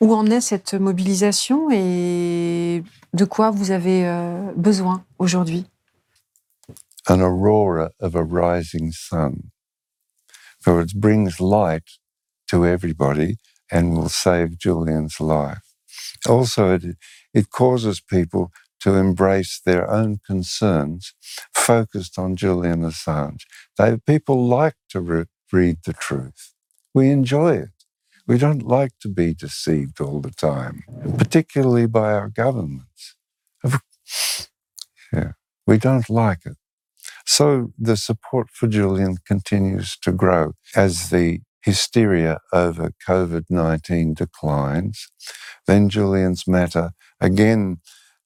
où 0.00 0.12
en 0.14 0.26
est 0.26 0.40
cette 0.40 0.74
mobilisation 0.74 1.70
et 1.70 2.82
de 3.14 3.24
quoi 3.24 3.50
vous 3.50 3.70
avez 3.70 4.10
besoin 4.56 5.04
aujourd'hui? 5.18 5.66
An 7.08 7.20
aurora 7.20 7.90
of 8.00 8.16
a 8.16 8.22
rising 8.22 8.92
sun. 8.92 9.36
So 10.62 10.78
it 10.78 10.94
brings 10.94 11.40
light 11.40 11.90
to 12.48 12.66
everybody 12.66 13.36
and 13.70 13.94
will 13.96 14.08
save 14.08 14.58
Julian's 14.58 15.20
life. 15.20 15.62
Also, 16.28 16.74
it, 16.74 16.84
it 17.34 17.50
causes 17.50 18.00
people 18.00 18.52
to 18.80 18.94
embrace 18.94 19.60
their 19.64 19.90
own 19.90 20.20
concerns 20.26 21.14
focused 21.54 22.18
on 22.18 22.36
Julian 22.36 22.82
Assange. 22.82 23.42
They, 23.78 23.98
people 24.06 24.46
like 24.46 24.74
to 24.90 25.00
re- 25.00 25.26
read 25.52 25.78
the 25.84 25.92
truth. 25.92 26.54
We 26.94 27.10
enjoy 27.10 27.56
it. 27.56 27.70
We 28.26 28.38
don't 28.38 28.62
like 28.62 28.92
to 29.02 29.08
be 29.08 29.34
deceived 29.34 30.00
all 30.00 30.20
the 30.20 30.30
time, 30.30 30.84
particularly 31.18 31.86
by 31.86 32.12
our 32.12 32.28
governments. 32.28 33.16
Yeah, 35.12 35.32
we 35.66 35.78
don't 35.78 36.10
like 36.10 36.46
it. 36.46 36.58
So 37.30 37.72
the 37.78 37.96
support 37.96 38.48
for 38.50 38.66
Julian 38.66 39.18
continues 39.24 39.96
to 40.02 40.10
grow 40.10 40.54
as 40.74 41.10
the 41.10 41.42
hysteria 41.62 42.40
over 42.52 42.90
COVID 43.06 43.44
19 43.48 44.14
declines. 44.14 45.06
Then 45.64 45.88
Julian's 45.88 46.48
matter 46.48 46.90
again 47.20 47.76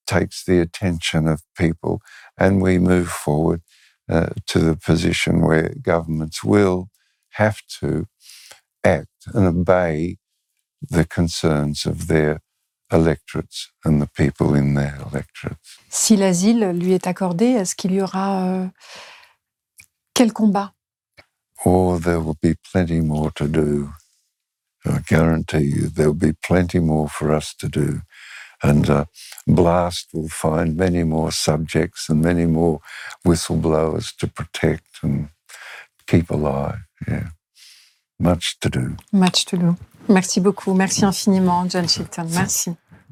takes 0.07 0.43
the 0.43 0.59
attention 0.59 1.29
of 1.29 1.43
people, 1.55 2.01
and 2.38 2.62
we 2.62 2.79
move 2.79 3.09
forward 3.11 3.61
uh, 4.09 4.31
to 4.47 4.59
the 4.59 4.75
position 4.75 5.43
where 5.43 5.75
governments 5.83 6.43
will 6.43 6.88
have 7.33 7.61
to 7.81 8.07
act 8.85 9.27
and 9.35 9.47
obey 9.47 10.17
the 10.81 11.05
concerns 11.05 11.85
of 11.85 12.07
their 12.07 12.40
electorates 12.94 13.70
and 13.85 14.00
the 14.00 14.07
people 14.07 14.54
in 14.54 14.74
their 14.74 14.96
electorates. 15.11 15.78
Si 15.90 16.16
l'asile 16.16 16.73
lui 16.73 16.92
est 16.92 17.06
accordé, 17.06 17.46
est-ce 17.46 17.75
qu'il 17.75 17.92
y 17.92 18.00
aura 18.00 18.44
euh, 18.44 18.66
quel 20.14 20.33
combat? 20.33 20.73
Oh, 21.64 21.98
there 21.98 22.21
will 22.21 22.37
be 22.42 22.54
plenty 22.73 23.00
more 23.00 23.31
to 23.33 23.46
do. 23.46 23.90
I 24.87 24.98
guarantee 25.08 25.64
you, 25.64 25.88
there 25.88 26.08
will 26.08 26.33
be 26.33 26.35
plenty 26.46 26.79
more 26.79 27.08
for 27.08 27.33
us 27.33 27.54
to 27.58 27.69
do. 27.69 28.02
And 28.62 28.88
uh, 28.88 29.04
Blast 29.46 30.08
will 30.12 30.29
find 30.29 30.77
many 30.77 31.04
more 31.04 31.33
subjects 31.33 32.08
and 32.08 32.23
many 32.23 32.46
more 32.46 32.81
whistleblowers 33.27 34.14
to 34.19 34.27
protect 34.27 35.02
and 35.02 35.29
keep 36.06 36.31
alive. 36.31 36.79
Yeah. 37.06 37.29
Much 38.19 38.58
to 38.60 38.71
do. 38.71 38.96
Much 39.12 39.44
to 39.46 39.56
do. 39.56 39.77
Merci 40.08 40.40
beaucoup. 40.40 40.75
Merci 40.75 41.04
infiniment, 41.04 41.66
John 41.66 41.88
Shilton. 41.88 42.29
Merci. 42.29 42.77